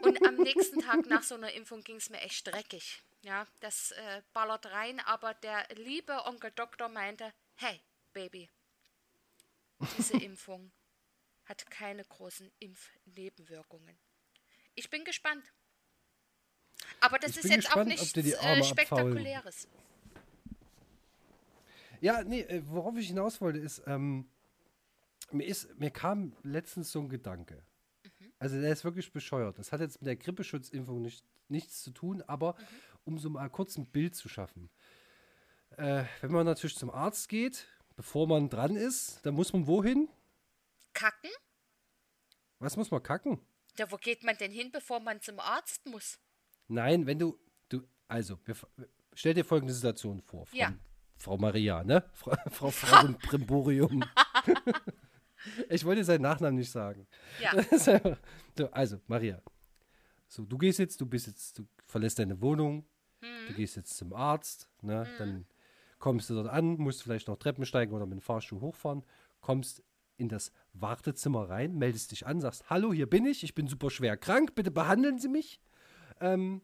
Und 0.03 0.27
am 0.27 0.37
nächsten 0.37 0.81
Tag 0.81 1.07
nach 1.07 1.23
so 1.23 1.35
einer 1.35 1.53
Impfung 1.53 1.83
ging 1.83 1.97
es 1.97 2.11
mir 2.11 2.21
echt 2.21 2.47
dreckig. 2.47 3.03
Ja, 3.25 3.47
das 3.61 3.93
äh, 3.93 4.23
ballert 4.35 4.67
rein, 4.67 5.01
aber 5.01 5.33
der 5.33 5.67
liebe 5.77 6.27
Onkel 6.27 6.51
Doktor 6.51 6.91
meinte, 6.91 7.33
hey, 7.55 7.81
Baby, 8.13 8.51
diese 9.97 10.19
Impfung 10.23 10.71
hat 11.47 11.71
keine 11.71 12.05
großen 12.05 12.53
Impfnebenwirkungen. 12.59 13.97
Ich 14.75 14.91
bin 14.91 15.05
gespannt. 15.05 15.43
Aber 17.01 17.19
das 17.19 17.39
ist 17.39 17.45
jetzt 17.45 17.65
gespannt, 17.65 17.81
auch 17.81 17.85
nichts 17.87 18.15
äh, 18.15 18.63
Spektakuläres. 18.63 19.69
Abfaulen. 19.69 19.85
Ja, 22.03 22.23
nee, 22.25 22.41
äh, 22.41 22.63
worauf 22.67 22.95
ich 22.99 23.09
hinaus 23.09 23.41
wollte, 23.41 23.59
ist, 23.59 23.83
ähm, 23.87 24.29
mir, 25.33 25.47
ist, 25.47 25.79
mir 25.79 25.91
kam 25.91 26.37
letztens 26.43 26.93
so 26.93 27.01
ein 27.01 27.09
Gedanke. 27.09 27.65
Mhm. 28.03 28.33
Also 28.39 28.61
der 28.61 28.71
ist 28.71 28.85
wirklich 28.85 29.11
bescheuert. 29.13 29.59
Das 29.59 29.73
hat 29.73 29.81
jetzt 29.81 30.03
mit 30.03 30.09
der 30.09 30.17
Grippeschutzimpfung 30.17 31.01
nicht, 31.01 31.25
nichts 31.49 31.83
zu 31.83 31.91
tun, 31.91 32.21
aber 32.27 32.57
mhm. 32.59 32.94
Um 33.05 33.19
so 33.19 33.31
mal 33.31 33.49
kurz 33.49 33.77
ein 33.77 33.87
Bild 33.87 34.15
zu 34.15 34.29
schaffen. 34.29 34.71
Äh, 35.77 36.05
wenn 36.21 36.33
man 36.33 36.47
natürlich 36.47 36.77
zum 36.77 36.91
Arzt 36.91 37.29
geht, 37.29 37.67
bevor 37.97 38.27
man 38.27 38.49
dran 38.49 38.77
ist, 38.77 39.25
dann 39.25 39.35
muss 39.35 39.53
man 39.53 39.67
wohin? 39.67 40.09
Kacken? 40.93 41.31
Was 42.59 42.77
muss 42.77 42.91
man 42.91 43.03
kacken? 43.03 43.41
Ja, 43.77 43.91
wo 43.91 43.97
geht 43.97 44.23
man 44.23 44.37
denn 44.37 44.53
hin, 44.53 44.71
bevor 44.73 45.01
man 45.01 45.21
zum 45.21 45.41
Arzt 45.41 45.85
muss? 45.87 46.19
Nein, 46.69 47.07
wenn 47.07 47.19
du, 47.19 47.39
du, 47.69 47.83
also, 48.09 48.39
wir, 48.45 48.57
stell 49.13 49.35
dir 49.35 49.45
folgende 49.45 49.75
Situation 49.75 50.23
vor, 50.23 50.47
Frau, 50.47 50.57
ja. 50.57 50.73
Frau 51.17 51.37
Maria, 51.37 51.83
ne? 51.83 52.05
Frau, 52.15 52.37
Frau, 52.51 52.71
Frau 52.71 53.13
Primborium. 53.15 54.05
ich 55.69 55.85
wollte 55.85 56.05
seinen 56.05 56.23
Nachnamen 56.23 56.59
nicht 56.59 56.71
sagen. 56.71 57.07
Ja. 57.41 57.53
also, 58.71 59.01
Maria. 59.09 59.43
So, 60.29 60.45
du 60.45 60.57
gehst 60.57 60.79
jetzt, 60.79 61.01
du 61.01 61.07
bist 61.07 61.27
jetzt, 61.27 61.59
du 61.59 61.67
verlässt 61.87 62.19
deine 62.19 62.41
Wohnung, 62.41 62.87
hm. 63.25 63.49
du 63.49 63.55
gehst 63.55 63.77
jetzt 63.77 63.97
zum 63.97 64.13
Arzt, 64.13 64.69
ne? 64.83 65.07
Hm. 65.07 65.19
Dann 65.19 65.47
kommst 65.99 66.29
du 66.29 66.35
dort 66.35 66.49
an, 66.49 66.77
musst 66.77 67.03
vielleicht 67.03 67.29
noch 67.29 67.37
Treppen 67.37 67.65
steigen 67.65 67.93
oder 67.93 68.07
mit 68.07 68.19
dem 68.19 68.23
Fahrstuhl 68.23 68.61
hochfahren, 68.61 69.05
kommst 69.41 69.83
in 70.17 70.29
das 70.29 70.53
Wartezimmer 70.73 71.49
rein, 71.49 71.77
meldest 71.77 72.13
dich 72.13 72.27
an, 72.27 72.41
sagst, 72.41 72.69
hallo, 72.71 72.93
hier 72.93 73.09
bin 73.09 73.27
ich, 73.27 73.43
ich 73.43 73.55
bin 73.55 73.67
super 73.67 73.91
schwer 73.91 74.17
krank, 74.17 74.55
bitte 74.55 74.71
behandeln 74.71 75.19
Sie 75.19 75.29
mich. 75.29 75.61
Ähm, 76.21 76.63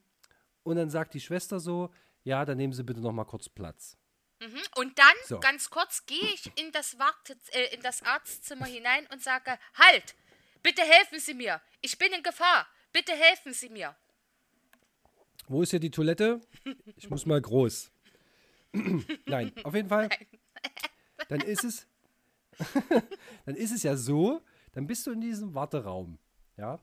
und 0.62 0.76
dann 0.76 0.90
sagt 0.90 1.14
die 1.14 1.20
Schwester 1.20 1.58
so, 1.58 1.90
ja, 2.22 2.44
dann 2.44 2.58
nehmen 2.58 2.72
Sie 2.72 2.84
bitte 2.84 3.00
noch 3.00 3.12
mal 3.12 3.24
kurz 3.24 3.48
Platz. 3.48 3.96
Mhm. 4.40 4.60
Und 4.76 4.98
dann, 4.98 5.14
so. 5.26 5.40
ganz 5.40 5.70
kurz, 5.70 6.06
gehe 6.06 6.34
ich 6.34 6.50
in 6.58 6.72
das, 6.72 6.98
Warte, 6.98 7.36
äh, 7.52 7.74
in 7.74 7.82
das 7.82 8.02
Arztzimmer 8.02 8.66
hinein 8.66 9.06
und 9.12 9.22
sage, 9.22 9.58
halt, 9.74 10.14
bitte 10.62 10.82
helfen 10.82 11.18
Sie 11.18 11.34
mir, 11.34 11.60
ich 11.80 11.98
bin 11.98 12.12
in 12.12 12.22
Gefahr, 12.22 12.66
bitte 12.92 13.12
helfen 13.12 13.52
Sie 13.52 13.68
mir. 13.68 13.96
Wo 15.50 15.62
ist 15.62 15.70
hier 15.70 15.80
die 15.80 15.90
Toilette? 15.90 16.40
Ich 16.94 17.10
muss 17.10 17.26
mal 17.26 17.40
groß. 17.40 17.90
Nein, 19.26 19.50
auf 19.64 19.74
jeden 19.74 19.88
Fall. 19.88 20.08
Dann 21.28 21.40
ist 21.40 21.64
es, 21.64 21.88
dann 23.46 23.56
ist 23.56 23.72
es 23.72 23.82
ja 23.82 23.96
so, 23.96 24.42
dann 24.70 24.86
bist 24.86 25.08
du 25.08 25.10
in 25.10 25.20
diesem 25.20 25.52
Warteraum, 25.52 26.18
ja, 26.56 26.74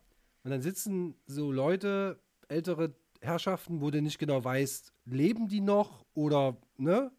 und 0.44 0.52
dann 0.52 0.62
sitzen 0.62 1.16
so 1.28 1.50
Leute, 1.50 2.20
ältere 2.50 2.94
Herrschaften, 3.22 3.80
wo 3.80 3.90
du 3.90 4.02
nicht 4.02 4.20
genau 4.20 4.44
weißt, 4.44 4.92
leben 5.06 5.48
die 5.48 5.62
noch 5.62 6.06
oder, 6.14 6.58
ne, 6.76 7.10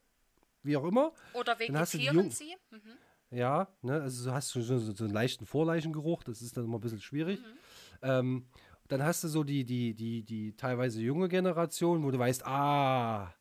wie 0.63 0.77
auch 0.77 0.85
immer. 0.85 1.15
Oder 1.33 1.59
vegetieren 1.59 2.31
sie. 2.31 2.57
Mhm. 2.71 3.39
Ja, 3.39 3.69
ne, 3.81 4.03
also 4.03 4.29
du 4.29 4.35
hast 4.35 4.53
schon 4.53 4.63
so, 4.63 4.79
so, 4.79 5.05
einen 5.05 5.15
leichten 5.15 5.47
Vorleichengeruch, 5.47 6.25
das 6.25 6.43
ist 6.43 6.59
dann 6.59 6.65
immer 6.65 6.77
ein 6.77 6.83
bisschen 6.83 7.01
schwierig. 7.01 7.41
Mhm. 7.41 7.59
Ähm, 8.03 8.47
dann 8.89 9.03
hast 9.03 9.25
du 9.25 9.29
so 9.29 9.45
die, 9.45 9.65
die, 9.65 9.95
die, 9.95 10.25
die 10.25 10.57
teilweise 10.57 11.01
junge 11.01 11.29
Generation, 11.29 12.03
wo 12.03 12.11
du 12.11 12.19
weißt, 12.19 12.47
ah, 12.47 13.35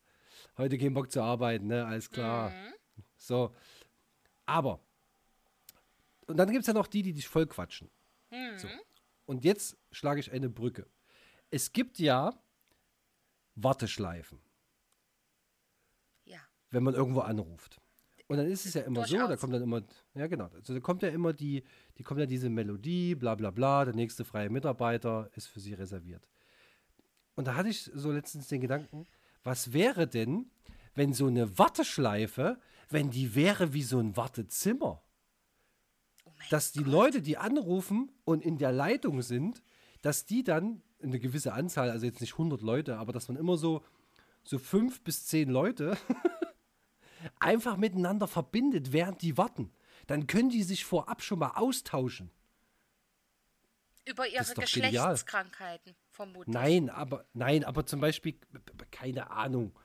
heute 0.57 0.77
kein 0.77 0.93
Bock 0.93 1.11
zu 1.11 1.21
arbeiten, 1.21 1.67
ne, 1.67 1.85
alles 1.85 2.09
klar. 2.09 2.49
Mhm. 2.49 2.73
So, 3.15 3.55
aber 4.45 4.79
und 6.27 6.37
dann 6.37 6.51
gibt 6.51 6.61
es 6.61 6.67
ja 6.67 6.73
noch 6.73 6.87
die, 6.87 7.01
die 7.01 7.13
dich 7.13 7.27
voll 7.27 7.47
quatschen. 7.47 7.89
Mhm. 8.29 8.57
So. 8.57 8.67
Und 9.25 9.43
jetzt 9.43 9.77
schlage 9.91 10.19
ich 10.19 10.31
eine 10.31 10.49
Brücke. 10.49 10.87
Es 11.49 11.71
gibt 11.71 11.99
ja 11.99 12.33
Warteschleifen. 13.55 14.39
Ja. 16.25 16.39
Wenn 16.69 16.83
man 16.83 16.93
irgendwo 16.93 17.21
anruft. 17.21 17.81
Und 18.27 18.37
dann 18.37 18.47
ist 18.47 18.65
es 18.65 18.73
ja 18.73 18.81
immer 18.81 19.01
Durchaus. 19.01 19.21
so, 19.21 19.27
da 19.27 19.35
kommt 19.37 19.53
dann 19.53 19.63
immer, 19.63 19.81
ja 20.13 20.27
genau, 20.27 20.49
also 20.53 20.73
da 20.73 20.79
kommt 20.81 21.01
ja 21.01 21.09
immer 21.09 21.31
die, 21.31 21.63
die 21.97 22.03
kommt 22.03 22.19
ja 22.19 22.25
diese 22.25 22.49
Melodie, 22.49 23.15
bla 23.15 23.35
bla 23.35 23.51
bla, 23.51 23.85
der 23.85 23.95
nächste 23.95 24.25
freie 24.25 24.49
Mitarbeiter 24.49 25.29
ist 25.35 25.47
für 25.47 25.61
sie 25.61 25.73
reserviert. 25.73 26.27
Und 27.35 27.47
da 27.47 27.55
hatte 27.55 27.69
ich 27.69 27.89
so 27.93 28.11
letztens 28.11 28.47
den 28.47 28.61
Gedanken, 28.61 29.07
was 29.43 29.71
wäre 29.71 30.07
denn, 30.07 30.51
wenn 30.93 31.13
so 31.13 31.27
eine 31.27 31.57
Warteschleife, 31.57 32.59
wenn 32.89 33.11
die 33.11 33.33
wäre 33.35 33.73
wie 33.73 33.83
so 33.83 33.99
ein 33.99 34.17
Wartezimmer? 34.17 35.01
dass 36.49 36.71
die 36.71 36.83
Leute, 36.83 37.21
die 37.21 37.37
anrufen 37.37 38.11
und 38.23 38.43
in 38.43 38.57
der 38.57 38.71
Leitung 38.71 39.21
sind, 39.21 39.61
dass 40.01 40.25
die 40.25 40.43
dann 40.43 40.81
eine 41.01 41.19
gewisse 41.19 41.53
Anzahl, 41.53 41.89
also 41.89 42.05
jetzt 42.05 42.21
nicht 42.21 42.33
100 42.33 42.61
Leute, 42.61 42.97
aber 42.97 43.13
dass 43.13 43.27
man 43.27 43.37
immer 43.37 43.57
so, 43.57 43.83
so 44.43 44.57
fünf 44.57 45.01
bis 45.01 45.25
zehn 45.25 45.49
Leute 45.49 45.97
einfach 47.39 47.77
miteinander 47.77 48.27
verbindet, 48.27 48.91
während 48.91 49.21
die 49.21 49.37
warten. 49.37 49.71
Dann 50.07 50.27
können 50.27 50.49
die 50.49 50.63
sich 50.63 50.85
vorab 50.85 51.21
schon 51.21 51.39
mal 51.39 51.51
austauschen. 51.51 52.31
Über 54.05 54.25
ihre 54.27 54.53
Geschlechtskrankheiten, 54.53 55.95
vermutlich. 56.11 56.53
Nein, 56.53 56.89
aber, 56.89 57.25
nein, 57.33 57.65
aber 57.65 57.85
zum 57.85 57.99
Beispiel, 57.99 58.39
keine 58.89 59.31
Ahnung, 59.31 59.77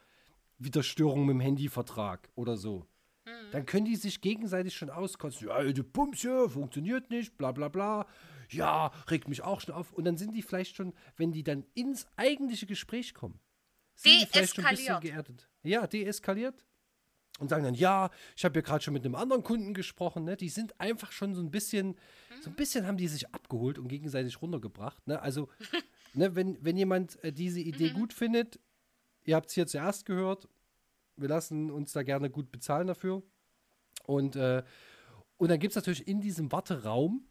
Widerstörung 0.58 1.26
mit 1.26 1.34
dem 1.34 1.40
Handyvertrag 1.40 2.28
oder 2.36 2.56
so. 2.56 2.86
Mhm. 3.24 3.50
Dann 3.50 3.66
können 3.66 3.86
die 3.86 3.96
sich 3.96 4.20
gegenseitig 4.20 4.76
schon 4.76 4.90
auskotzen. 4.90 5.48
Ja, 5.48 5.64
die 5.64 5.82
Pumps 5.82 6.20
hier 6.20 6.48
funktioniert 6.48 7.10
nicht, 7.10 7.36
bla 7.36 7.50
bla 7.50 7.68
bla. 7.68 8.06
Ja, 8.48 8.92
regt 9.10 9.28
mich 9.28 9.42
auch 9.42 9.60
schon 9.60 9.74
auf. 9.74 9.92
Und 9.92 10.04
dann 10.04 10.16
sind 10.16 10.34
die 10.34 10.42
vielleicht 10.42 10.76
schon, 10.76 10.92
wenn 11.16 11.32
die 11.32 11.42
dann 11.42 11.64
ins 11.74 12.06
eigentliche 12.16 12.66
Gespräch 12.66 13.14
kommen, 13.14 13.40
sind 13.94 14.20
die 14.20 14.26
vielleicht 14.26 14.54
schon 14.54 14.64
ein 14.64 14.76
bisschen 14.76 15.00
geerdet. 15.00 15.48
Ja, 15.62 15.86
deeskaliert. 15.86 16.64
Und 17.38 17.48
sagen 17.48 17.64
dann, 17.64 17.74
ja, 17.74 18.10
ich 18.36 18.44
habe 18.44 18.56
ja 18.56 18.62
gerade 18.62 18.84
schon 18.84 18.94
mit 18.94 19.04
einem 19.04 19.14
anderen 19.14 19.42
Kunden 19.42 19.74
gesprochen, 19.74 20.24
ne? 20.24 20.36
Die 20.36 20.50
sind 20.50 20.78
einfach 20.78 21.12
schon 21.12 21.34
so 21.34 21.40
ein 21.40 21.50
bisschen, 21.50 21.88
mhm. 21.88 22.42
so 22.42 22.50
ein 22.50 22.56
bisschen 22.56 22.86
haben 22.86 22.98
die 22.98 23.08
sich 23.08 23.34
abgeholt 23.34 23.78
und 23.78 23.88
gegenseitig 23.88 24.40
runtergebracht. 24.42 25.06
Ne? 25.06 25.20
Also, 25.20 25.48
ne, 26.14 26.36
wenn, 26.36 26.62
wenn 26.62 26.76
jemand 26.76 27.22
äh, 27.24 27.32
diese 27.32 27.60
Idee 27.60 27.90
mhm. 27.90 27.94
gut 27.94 28.12
findet, 28.12 28.60
ihr 29.24 29.34
habt 29.34 29.48
es 29.48 29.54
hier 29.54 29.66
zuerst 29.66 30.04
gehört, 30.04 30.48
wir 31.16 31.28
lassen 31.28 31.70
uns 31.70 31.92
da 31.92 32.02
gerne 32.02 32.30
gut 32.30 32.52
bezahlen 32.52 32.86
dafür. 32.86 33.22
Und, 34.04 34.36
äh, 34.36 34.62
und 35.36 35.50
dann 35.50 35.58
gibt 35.58 35.72
es 35.72 35.76
natürlich 35.76 36.06
in 36.06 36.20
diesem 36.20 36.52
Warteraum, 36.52 37.26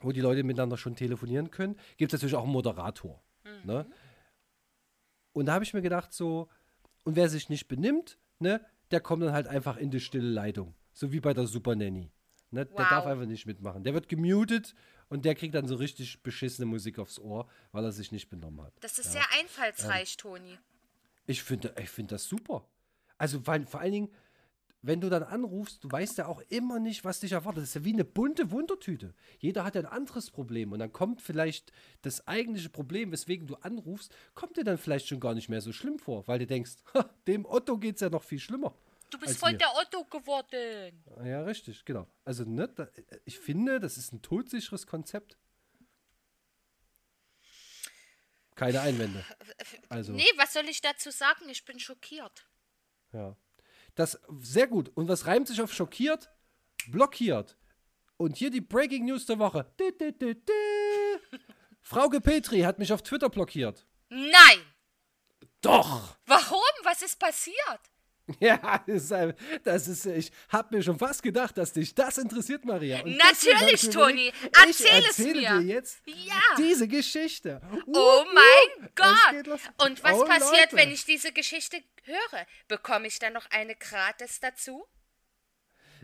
wo 0.00 0.12
die 0.12 0.20
Leute 0.20 0.42
miteinander 0.42 0.76
schon 0.76 0.96
telefonieren 0.96 1.50
können, 1.50 1.76
gibt 1.96 2.12
es 2.12 2.18
natürlich 2.18 2.34
auch 2.34 2.44
einen 2.44 2.52
Moderator. 2.52 3.22
Mhm. 3.44 3.70
Ne? 3.70 3.86
Und 5.32 5.46
da 5.46 5.54
habe 5.54 5.64
ich 5.64 5.74
mir 5.74 5.82
gedacht, 5.82 6.12
so, 6.12 6.48
und 7.04 7.16
wer 7.16 7.28
sich 7.28 7.48
nicht 7.48 7.68
benimmt, 7.68 8.18
ne, 8.38 8.64
der 8.90 9.00
kommt 9.00 9.22
dann 9.22 9.32
halt 9.32 9.46
einfach 9.46 9.76
in 9.76 9.90
die 9.90 10.00
stille 10.00 10.28
Leitung. 10.28 10.74
So 10.92 11.12
wie 11.12 11.20
bei 11.20 11.34
der 11.34 11.46
Super 11.46 11.74
Nanny. 11.74 12.10
Ne? 12.50 12.66
Wow. 12.70 12.76
Der 12.76 12.86
darf 12.88 13.06
einfach 13.06 13.26
nicht 13.26 13.46
mitmachen. 13.46 13.84
Der 13.84 13.94
wird 13.94 14.08
gemutet 14.08 14.74
und 15.08 15.24
der 15.24 15.34
kriegt 15.34 15.54
dann 15.54 15.66
so 15.66 15.74
richtig 15.76 16.22
beschissene 16.22 16.66
Musik 16.66 16.98
aufs 16.98 17.18
Ohr, 17.18 17.48
weil 17.72 17.84
er 17.84 17.92
sich 17.92 18.12
nicht 18.12 18.28
benommen 18.28 18.64
hat. 18.64 18.72
Das 18.80 18.98
ist 18.98 19.14
ja. 19.14 19.20
sehr 19.20 19.40
einfallsreich, 19.40 20.12
ähm, 20.12 20.18
Toni. 20.18 20.58
Ich 21.26 21.42
finde 21.42 21.74
ich 21.78 21.90
find 21.90 22.12
das 22.12 22.24
super. 22.24 22.66
Also 23.18 23.40
vor, 23.40 23.58
vor 23.66 23.80
allen 23.80 23.92
Dingen, 23.92 24.08
wenn 24.82 25.00
du 25.00 25.08
dann 25.08 25.22
anrufst, 25.22 25.82
du 25.82 25.90
weißt 25.90 26.18
ja 26.18 26.26
auch 26.26 26.42
immer 26.48 26.78
nicht, 26.78 27.04
was 27.04 27.20
dich 27.20 27.32
erwartet. 27.32 27.62
Das 27.62 27.70
ist 27.70 27.74
ja 27.74 27.84
wie 27.84 27.92
eine 27.92 28.04
bunte 28.04 28.50
Wundertüte. 28.50 29.14
Jeder 29.38 29.64
hat 29.64 29.74
ja 29.74 29.80
ein 29.80 29.86
anderes 29.86 30.30
Problem 30.30 30.72
und 30.72 30.78
dann 30.78 30.92
kommt 30.92 31.20
vielleicht 31.20 31.72
das 32.02 32.26
eigentliche 32.26 32.68
Problem, 32.68 33.12
weswegen 33.12 33.46
du 33.46 33.56
anrufst, 33.56 34.14
kommt 34.34 34.56
dir 34.56 34.64
dann 34.64 34.78
vielleicht 34.78 35.08
schon 35.08 35.20
gar 35.20 35.34
nicht 35.34 35.48
mehr 35.48 35.60
so 35.60 35.72
schlimm 35.72 35.98
vor, 35.98 36.26
weil 36.28 36.38
du 36.38 36.46
denkst, 36.46 36.76
ha, 36.94 37.10
dem 37.26 37.44
Otto 37.46 37.78
geht 37.78 37.96
es 37.96 38.00
ja 38.00 38.10
noch 38.10 38.22
viel 38.22 38.38
schlimmer. 38.38 38.74
Du 39.10 39.18
bist 39.18 39.38
voll 39.38 39.52
mir. 39.52 39.58
der 39.58 39.74
Otto 39.76 40.04
geworden. 40.04 41.04
Ja, 41.24 41.42
richtig, 41.42 41.84
genau. 41.84 42.08
Also, 42.24 42.44
ne, 42.44 42.68
da, 42.68 42.88
ich 43.24 43.38
finde, 43.38 43.78
das 43.78 43.96
ist 43.96 44.12
ein 44.12 44.20
todsicheres 44.20 44.86
Konzept. 44.86 45.38
Keine 48.56 48.80
Einwände. 48.80 49.24
Also. 49.88 50.12
Nee, 50.12 50.26
was 50.36 50.54
soll 50.54 50.64
ich 50.64 50.80
dazu 50.80 51.10
sagen? 51.10 51.48
Ich 51.48 51.64
bin 51.64 51.78
schockiert. 51.78 52.48
Ja. 53.12 53.36
Das 53.96 54.20
sehr 54.38 54.68
gut. 54.68 54.90
Und 54.94 55.08
was 55.08 55.26
reimt 55.26 55.48
sich 55.48 55.60
auf 55.60 55.72
schockiert? 55.72 56.30
Blockiert. 56.88 57.56
Und 58.18 58.36
hier 58.36 58.50
die 58.50 58.60
Breaking 58.60 59.06
News 59.06 59.26
der 59.26 59.38
Woche. 59.38 59.74
Frauke 61.82 62.20
Petri 62.20 62.60
hat 62.60 62.78
mich 62.78 62.92
auf 62.92 63.02
Twitter 63.02 63.28
blockiert. 63.28 63.86
Nein! 64.08 64.60
Doch! 65.60 66.16
Warum? 66.26 66.60
Was 66.84 67.02
ist 67.02 67.18
passiert? 67.18 67.80
Ja, 68.40 68.82
das 68.86 69.10
ist, 69.10 69.34
das 69.64 69.88
ist 69.88 70.06
ich 70.06 70.32
habe 70.48 70.76
mir 70.76 70.82
schon 70.82 70.98
fast 70.98 71.22
gedacht, 71.22 71.56
dass 71.58 71.72
dich 71.72 71.94
das 71.94 72.18
interessiert, 72.18 72.64
Maria. 72.64 73.02
Und 73.02 73.16
Natürlich, 73.16 73.88
Toni. 73.90 74.32
Erzähl 74.64 75.04
es 75.08 75.18
mir. 75.18 75.34
dir 75.34 75.60
jetzt 75.62 76.02
ja. 76.06 76.34
diese 76.58 76.88
Geschichte. 76.88 77.60
Uh, 77.86 77.92
oh 77.94 78.24
mein 78.34 78.84
uh, 78.84 78.90
Gott. 78.94 79.60
Und 79.86 80.02
was 80.02 80.14
oh, 80.14 80.24
passiert, 80.24 80.72
Leute. 80.72 80.76
wenn 80.76 80.90
ich 80.90 81.04
diese 81.04 81.32
Geschichte 81.32 81.82
höre? 82.04 82.46
Bekomme 82.68 83.06
ich 83.06 83.18
dann 83.18 83.32
noch 83.32 83.46
eine 83.50 83.76
gratis 83.76 84.40
dazu? 84.40 84.84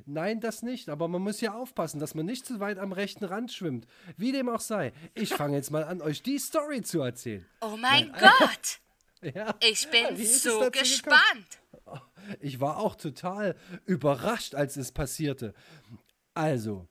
Nein, 0.07 0.41
das 0.41 0.63
nicht. 0.63 0.89
Aber 0.89 1.09
man 1.09 1.23
muss 1.23 1.41
ja 1.41 1.55
aufpassen, 1.55 2.01
dass 2.01 2.15
man 2.15 2.27
nicht 2.27 2.47
zu 2.47 2.61
weit 2.61 2.79
am 2.79 2.93
rechten 2.93 3.25
Rand 3.25 3.53
schwimmt. 3.53 3.87
Wie 4.17 4.33
dem 4.33 4.49
auch 4.49 4.61
sei. 4.61 4.93
Ich 5.15 5.31
fange 5.35 5.57
jetzt 5.57 5.71
mal 5.71 5.85
an, 5.85 6.01
euch 6.03 6.23
die 6.23 6.39
Story 6.39 6.83
zu 6.83 7.01
erzählen. 7.01 7.47
Oh 7.61 7.77
mein 7.77 8.09
Nein, 8.09 8.13
Gott. 8.19 8.79
Ja. 9.37 9.55
Ich 9.61 9.87
bin 9.89 10.17
so 10.17 10.69
gespannt. 10.73 11.62
Ich 12.41 12.61
war 12.61 12.79
auch 12.79 12.95
total 12.95 13.57
überrascht, 13.87 14.55
als 14.55 14.77
es 14.77 14.93
passierte. 14.93 15.55
Also, 16.35 16.89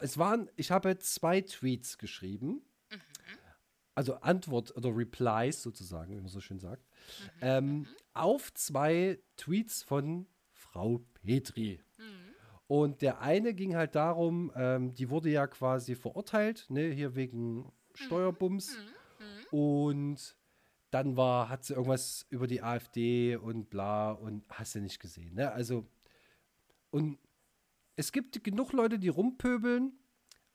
es 0.00 0.18
waren, 0.18 0.50
ich 0.56 0.70
habe 0.70 0.98
zwei 0.98 1.40
Tweets 1.40 1.98
geschrieben. 1.98 2.62
Mhm. 2.90 3.00
Also 3.94 4.14
Antwort 4.16 4.76
oder 4.76 4.96
Replies 4.96 5.62
sozusagen, 5.62 6.12
wie 6.12 6.20
man 6.20 6.28
so 6.28 6.40
schön 6.40 6.60
sagt. 6.60 6.86
Mhm. 6.86 7.38
Ähm, 7.40 7.86
auf 8.14 8.54
zwei 8.54 9.18
Tweets 9.36 9.82
von 9.82 10.26
Frau 10.52 11.04
Petri. 11.14 11.80
Mhm. 11.96 12.34
Und 12.68 13.02
der 13.02 13.20
eine 13.20 13.54
ging 13.54 13.74
halt 13.74 13.94
darum, 13.94 14.52
ähm, 14.54 14.94
die 14.94 15.08
wurde 15.10 15.30
ja 15.30 15.46
quasi 15.46 15.94
verurteilt, 15.96 16.66
ne, 16.68 16.90
hier 16.90 17.14
wegen 17.14 17.72
Steuerbums. 17.94 18.76
Mhm. 18.76 19.24
Mhm. 19.24 19.58
Und 19.58 20.36
dann 20.90 21.16
war, 21.16 21.48
hat 21.48 21.64
sie 21.64 21.74
irgendwas 21.74 22.26
über 22.30 22.46
die 22.46 22.62
AfD 22.62 23.36
und 23.36 23.68
bla 23.70 24.12
und 24.12 24.44
hast 24.50 24.74
du 24.74 24.80
nicht 24.80 25.00
gesehen. 25.00 25.34
Ne? 25.34 25.52
Also, 25.52 25.86
und 26.90 27.18
es 27.96 28.12
gibt 28.12 28.42
genug 28.42 28.72
Leute, 28.72 28.98
die 28.98 29.08
rumpöbeln, 29.08 29.92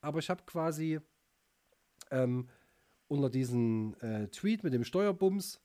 aber 0.02 0.19
ich 0.19 0.30
habe 0.30 0.43
quasi 0.46 1.00
ähm, 2.10 2.50
unter 3.08 3.30
diesen 3.30 4.00
äh, 4.02 4.28
Tweet 4.30 4.63
mit 4.63 4.74
dem 4.74 4.84
Steuerbums, 4.84 5.62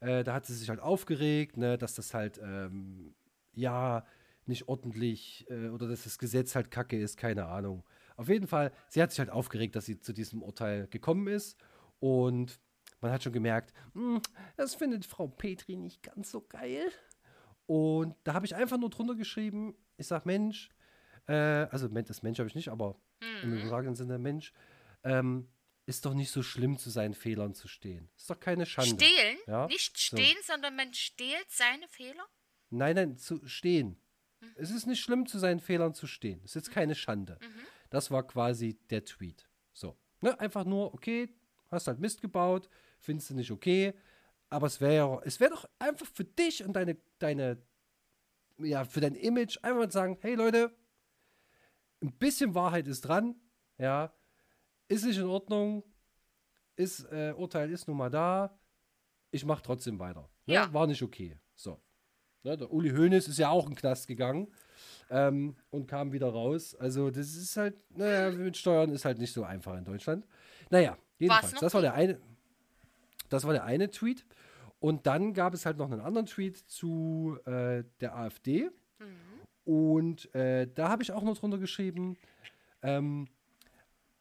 äh, 0.00 0.22
da 0.22 0.34
hat 0.34 0.46
sie 0.46 0.54
sich 0.54 0.68
halt 0.68 0.80
aufgeregt, 0.80 1.56
ne, 1.56 1.78
dass 1.78 1.94
das 1.94 2.14
halt, 2.14 2.38
ähm, 2.42 3.14
ja, 3.54 4.04
nicht 4.44 4.68
ordentlich 4.68 5.46
äh, 5.50 5.68
oder 5.68 5.88
dass 5.88 6.04
das 6.04 6.18
Gesetz 6.18 6.54
halt 6.54 6.70
kacke 6.70 6.98
ist, 6.98 7.16
keine 7.16 7.46
Ahnung. 7.46 7.84
Auf 8.16 8.28
jeden 8.28 8.46
Fall, 8.46 8.72
sie 8.88 9.02
hat 9.02 9.10
sich 9.10 9.18
halt 9.18 9.30
aufgeregt, 9.30 9.74
dass 9.74 9.86
sie 9.86 9.98
zu 9.98 10.12
diesem 10.12 10.42
Urteil 10.42 10.86
gekommen 10.88 11.26
ist 11.26 11.58
und 11.98 12.60
man 13.00 13.12
hat 13.12 13.22
schon 13.22 13.32
gemerkt, 13.32 13.72
hm, 13.92 14.20
das 14.56 14.74
findet 14.74 15.04
Frau 15.04 15.28
Petri 15.28 15.76
nicht 15.76 16.02
ganz 16.02 16.30
so 16.30 16.40
geil. 16.40 16.90
Und 17.66 18.14
da 18.24 18.34
habe 18.34 18.46
ich 18.46 18.54
einfach 18.54 18.78
nur 18.78 18.90
drunter 18.90 19.14
geschrieben, 19.14 19.74
ich 19.96 20.06
sage 20.06 20.22
Mensch, 20.26 20.70
äh, 21.26 21.32
also 21.34 21.88
das 21.88 22.22
Mensch 22.22 22.38
habe 22.38 22.48
ich 22.48 22.54
nicht, 22.54 22.68
aber 22.68 23.00
mhm. 23.20 23.42
im 23.42 23.58
übertragenen 23.58 23.94
Sinne 23.94 24.18
Mensch, 24.18 24.52
ähm, 25.02 25.48
ist 25.86 26.04
doch 26.04 26.14
nicht 26.14 26.30
so 26.30 26.42
schlimm, 26.42 26.78
zu 26.78 26.90
seinen 26.90 27.14
Fehlern 27.14 27.54
zu 27.54 27.68
stehen. 27.68 28.08
Ist 28.16 28.28
doch 28.28 28.40
keine 28.40 28.66
Schande. 28.66 29.04
Stehlen? 29.04 29.38
Ja? 29.46 29.66
Nicht 29.66 29.98
stehen, 29.98 30.36
so. 30.42 30.52
sondern 30.52 30.74
man 30.74 30.92
stehlt 30.92 31.46
seine 31.48 31.86
Fehler? 31.88 32.24
Nein, 32.70 32.96
nein, 32.96 33.16
zu 33.16 33.46
stehen. 33.46 34.00
Mhm. 34.40 34.52
Es 34.56 34.70
ist 34.70 34.86
nicht 34.86 35.00
schlimm, 35.00 35.26
zu 35.26 35.38
seinen 35.38 35.60
Fehlern 35.60 35.94
zu 35.94 36.06
stehen. 36.06 36.40
Es 36.44 36.50
ist 36.50 36.66
jetzt 36.66 36.70
keine 36.72 36.96
Schande. 36.96 37.38
Mhm. 37.40 37.66
Das 37.90 38.10
war 38.10 38.26
quasi 38.26 38.78
der 38.90 39.04
Tweet. 39.04 39.48
So. 39.72 39.96
Ne? 40.20 40.38
Einfach 40.40 40.64
nur, 40.64 40.92
okay, 40.92 41.28
hast 41.70 41.86
halt 41.86 42.00
Mist 42.00 42.20
gebaut, 42.20 42.68
findest 43.06 43.30
du 43.30 43.34
nicht 43.34 43.50
okay. 43.50 43.94
Aber 44.50 44.66
es 44.66 44.80
wäre 44.80 45.22
es 45.24 45.40
wäre 45.40 45.52
doch 45.52 45.68
einfach 45.78 46.06
für 46.06 46.24
dich 46.24 46.62
und 46.62 46.74
deine, 46.74 46.96
deine, 47.18 47.62
ja, 48.58 48.84
für 48.84 49.00
dein 49.00 49.14
Image 49.14 49.58
einfach 49.62 49.78
mal 49.78 49.90
sagen, 49.90 50.18
hey 50.20 50.34
Leute, 50.34 50.76
ein 52.02 52.12
bisschen 52.12 52.54
Wahrheit 52.54 52.86
ist 52.86 53.02
dran, 53.02 53.36
ja, 53.78 54.12
ist 54.88 55.04
nicht 55.04 55.18
in 55.18 55.26
Ordnung, 55.26 55.82
ist, 56.76 57.04
äh, 57.10 57.32
Urteil 57.36 57.70
ist 57.70 57.88
nun 57.88 57.96
mal 57.96 58.10
da, 58.10 58.58
ich 59.30 59.44
mache 59.44 59.62
trotzdem 59.62 59.98
weiter. 59.98 60.28
Ne? 60.44 60.54
Ja. 60.54 60.72
War 60.72 60.86
nicht 60.86 61.02
okay. 61.02 61.38
So. 61.54 61.80
Ne, 62.42 62.56
der 62.56 62.72
Uli 62.72 62.90
Hoeneß 62.90 63.26
ist 63.26 63.38
ja 63.38 63.48
auch 63.48 63.64
in 63.64 63.72
den 63.72 63.76
Knast 63.76 64.06
gegangen 64.06 64.52
ähm, 65.10 65.56
und 65.70 65.86
kam 65.88 66.12
wieder 66.12 66.28
raus. 66.28 66.76
Also 66.76 67.10
das 67.10 67.34
ist 67.34 67.56
halt, 67.56 67.74
naja, 67.96 68.30
mit 68.30 68.56
Steuern 68.56 68.90
ist 68.90 69.04
halt 69.04 69.18
nicht 69.18 69.32
so 69.32 69.42
einfach 69.42 69.76
in 69.76 69.84
Deutschland. 69.84 70.24
Naja, 70.70 70.96
jedenfalls, 71.18 71.54
das 71.54 71.74
war 71.74 71.80
der 71.80 71.94
eine. 71.94 72.20
Das 73.28 73.44
war 73.44 73.52
der 73.52 73.64
eine 73.64 73.90
Tweet. 73.90 74.24
Und 74.78 75.06
dann 75.06 75.32
gab 75.32 75.54
es 75.54 75.66
halt 75.66 75.78
noch 75.78 75.90
einen 75.90 76.00
anderen 76.00 76.26
Tweet 76.26 76.56
zu 76.56 77.38
äh, 77.46 77.84
der 78.00 78.16
AfD. 78.16 78.70
Mhm. 78.98 79.72
Und 79.72 80.34
äh, 80.34 80.68
da 80.72 80.88
habe 80.88 81.02
ich 81.02 81.12
auch 81.12 81.22
noch 81.22 81.36
drunter 81.38 81.58
geschrieben, 81.58 82.16
ähm, 82.82 83.28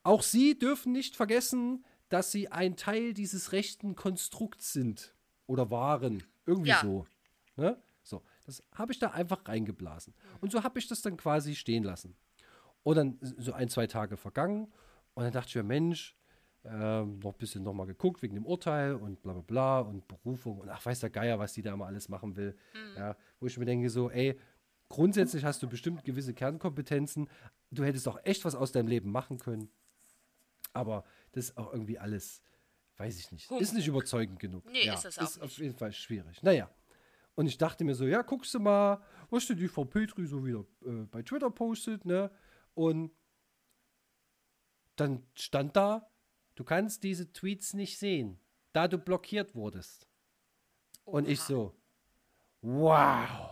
auch 0.03 0.21
Sie 0.21 0.57
dürfen 0.57 0.91
nicht 0.91 1.15
vergessen, 1.15 1.83
dass 2.09 2.31
Sie 2.31 2.51
ein 2.51 2.75
Teil 2.75 3.13
dieses 3.13 3.51
rechten 3.51 3.95
Konstrukts 3.95 4.73
sind 4.73 5.13
oder 5.47 5.71
waren. 5.71 6.23
Irgendwie 6.45 6.69
ja. 6.69 6.79
so. 6.81 7.05
Ne? 7.57 7.81
So, 8.03 8.23
das 8.45 8.63
habe 8.73 8.91
ich 8.91 8.99
da 8.99 9.11
einfach 9.11 9.47
reingeblasen. 9.47 10.13
Und 10.41 10.51
so 10.51 10.63
habe 10.63 10.79
ich 10.79 10.87
das 10.87 11.01
dann 11.01 11.17
quasi 11.17 11.55
stehen 11.55 11.83
lassen. 11.83 12.15
Und 12.83 12.95
dann 12.95 13.17
so 13.21 13.53
ein, 13.53 13.67
zwei 13.67 13.87
Tage 13.87 14.15
vergangen. 14.15 14.71
Und 15.15 15.23
dann 15.23 15.31
dachte 15.31 15.49
ich 15.49 15.55
mir, 15.55 15.63
Mensch, 15.63 16.15
ähm, 16.67 17.19
noch 17.19 17.33
ein 17.33 17.37
bisschen 17.37 17.63
nochmal 17.63 17.85
geguckt 17.85 18.21
wegen 18.21 18.35
dem 18.35 18.45
Urteil 18.45 18.95
und 18.95 19.21
bla 19.21 19.33
bla 19.33 19.41
bla 19.41 19.79
und 19.79 20.07
Berufung 20.07 20.59
und 20.59 20.69
ach, 20.69 20.85
weiß 20.85 20.99
der 20.99 21.09
Geier, 21.09 21.39
was 21.39 21.53
die 21.53 21.61
da 21.61 21.73
immer 21.73 21.85
alles 21.85 22.09
machen 22.09 22.35
will. 22.35 22.57
Mhm. 22.73 22.97
Ja, 22.97 23.17
wo 23.39 23.47
ich 23.47 23.57
mir 23.57 23.65
denke, 23.65 23.89
so, 23.89 24.09
ey, 24.09 24.39
grundsätzlich 24.89 25.43
hast 25.43 25.61
du 25.63 25.67
bestimmt 25.69 26.03
gewisse 26.03 26.33
Kernkompetenzen. 26.33 27.29
Du 27.71 27.83
hättest 27.83 28.07
auch 28.07 28.19
echt 28.23 28.45
was 28.45 28.55
aus 28.55 28.71
deinem 28.71 28.87
Leben 28.87 29.11
machen 29.11 29.37
können. 29.37 29.69
Aber 30.73 31.03
das 31.31 31.45
ist 31.49 31.57
auch 31.57 31.71
irgendwie 31.71 31.99
alles, 31.99 32.41
weiß 32.97 33.17
ich 33.19 33.31
nicht, 33.31 33.49
ist 33.51 33.73
nicht 33.73 33.87
überzeugend 33.87 34.39
genug. 34.39 34.65
Nee, 34.71 34.85
ja, 34.85 34.93
ist 34.95 35.05
es 35.05 35.17
auch 35.17 35.23
Ist 35.23 35.35
nicht. 35.35 35.43
auf 35.43 35.57
jeden 35.57 35.77
Fall 35.77 35.91
schwierig. 35.93 36.41
Naja. 36.43 36.69
Und 37.35 37.47
ich 37.47 37.57
dachte 37.57 37.83
mir 37.83 37.95
so, 37.95 38.05
ja, 38.05 38.21
guckst 38.21 38.53
du 38.53 38.59
mal, 38.59 39.01
was 39.29 39.45
die 39.45 39.67
Frau 39.67 39.83
Petri 39.83 40.25
so 40.25 40.45
wieder 40.45 40.65
äh, 40.85 41.05
bei 41.11 41.21
Twitter 41.21 41.49
postet, 41.49 42.05
ne? 42.05 42.31
Und 42.73 43.11
dann 44.95 45.25
stand 45.33 45.75
da, 45.75 46.09
Du 46.55 46.63
kannst 46.63 47.03
diese 47.03 47.31
Tweets 47.31 47.73
nicht 47.73 47.99
sehen, 47.99 48.39
da 48.71 48.87
du 48.87 48.97
blockiert 48.97 49.55
wurdest. 49.55 50.07
Oha. 51.05 51.17
Und 51.17 51.27
ich 51.27 51.41
so, 51.41 51.75
wow. 52.61 53.51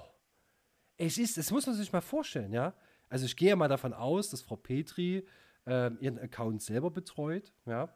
Es 0.98 1.18
ist, 1.18 1.38
das 1.38 1.52
muss 1.52 1.68
man 1.68 1.76
sich 1.76 1.92
mal 1.92 2.02
vorstellen, 2.02 2.54
ja. 2.54 2.74
Also 3.10 3.26
ich 3.26 3.36
gehe 3.36 3.56
mal 3.56 3.68
davon 3.68 3.94
aus, 3.94 4.30
dass 4.30 4.42
Frau 4.42 4.56
Petri 4.56 5.28
äh, 5.68 5.94
ihren 6.00 6.18
Account 6.18 6.62
selber 6.62 6.90
betreut, 6.90 7.54
ja. 7.66 7.94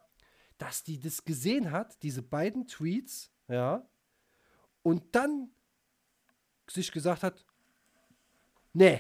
Dass 0.58 0.84
die 0.84 1.00
das 1.00 1.24
gesehen 1.24 1.72
hat, 1.72 2.02
diese 2.04 2.22
beiden 2.22 2.67
Tweets, 2.67 3.32
ja. 3.48 3.88
Und 4.84 5.15
dann 5.15 5.50
sich 6.70 6.91
gesagt 6.91 7.24
hat, 7.24 7.46
nee, 8.74 9.00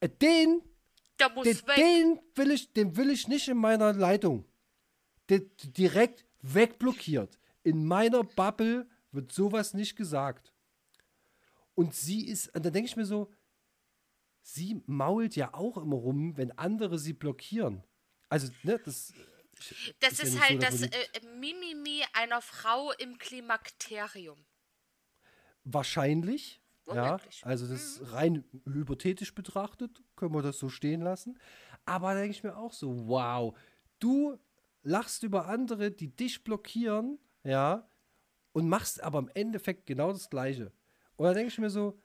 äh, 0.00 0.08
den, 0.10 0.62
den, 1.18 1.58
den 1.76 2.20
will 2.34 2.50
ich, 2.50 2.72
den 2.74 2.96
will 2.96 3.10
ich 3.10 3.28
nicht 3.28 3.48
in 3.48 3.56
meiner 3.56 3.94
Leitung 3.94 4.44
direkt 5.28 6.24
wegblockiert. 6.42 7.38
In 7.62 7.84
meiner 7.84 8.22
Bubble 8.22 8.88
wird 9.12 9.32
sowas 9.32 9.74
nicht 9.74 9.96
gesagt. 9.96 10.52
Und 11.74 11.94
sie 11.94 12.26
ist, 12.26 12.54
und 12.54 12.64
dann 12.64 12.72
denke 12.72 12.88
ich 12.88 12.96
mir 12.96 13.04
so, 13.04 13.30
sie 14.42 14.82
mault 14.86 15.36
ja 15.36 15.52
auch 15.54 15.76
immer 15.76 15.96
rum, 15.96 16.36
wenn 16.36 16.52
andere 16.52 16.98
sie 16.98 17.12
blockieren. 17.12 17.82
Also, 18.28 18.50
ne, 18.62 18.78
das. 18.84 19.12
Das 20.00 20.12
ist, 20.12 20.22
ist 20.24 20.34
ja 20.34 20.40
halt 20.42 20.62
so, 20.62 20.68
das 20.68 20.82
äh, 20.82 21.26
Mimimi 21.38 22.04
einer 22.12 22.42
Frau 22.42 22.92
im 22.98 23.16
Klimakterium. 23.18 24.44
Wahrscheinlich, 25.64 26.60
Ja, 26.86 27.12
Womöglich. 27.12 27.44
also 27.44 27.66
das 27.66 27.82
ist 27.82 28.12
rein 28.12 28.44
hypothetisch 28.64 29.34
betrachtet, 29.34 30.02
können 30.14 30.34
wir 30.34 30.42
das 30.42 30.58
so 30.58 30.68
stehen 30.68 31.00
lassen. 31.00 31.38
Aber 31.84 32.12
da 32.12 32.20
denke 32.20 32.36
ich 32.36 32.42
mir 32.44 32.56
auch 32.56 32.72
so, 32.72 33.08
wow, 33.08 33.58
du 33.98 34.38
lachst 34.86 35.24
über 35.24 35.46
andere, 35.46 35.90
die 35.90 36.14
dich 36.14 36.44
blockieren, 36.44 37.18
ja, 37.42 37.90
und 38.52 38.68
machst 38.68 39.02
aber 39.02 39.18
im 39.18 39.30
Endeffekt 39.34 39.86
genau 39.86 40.12
das 40.12 40.30
Gleiche. 40.30 40.72
Und 41.16 41.26
da 41.26 41.34
denke 41.34 41.48
ich 41.48 41.58
mir 41.58 41.70
so, 41.70 42.00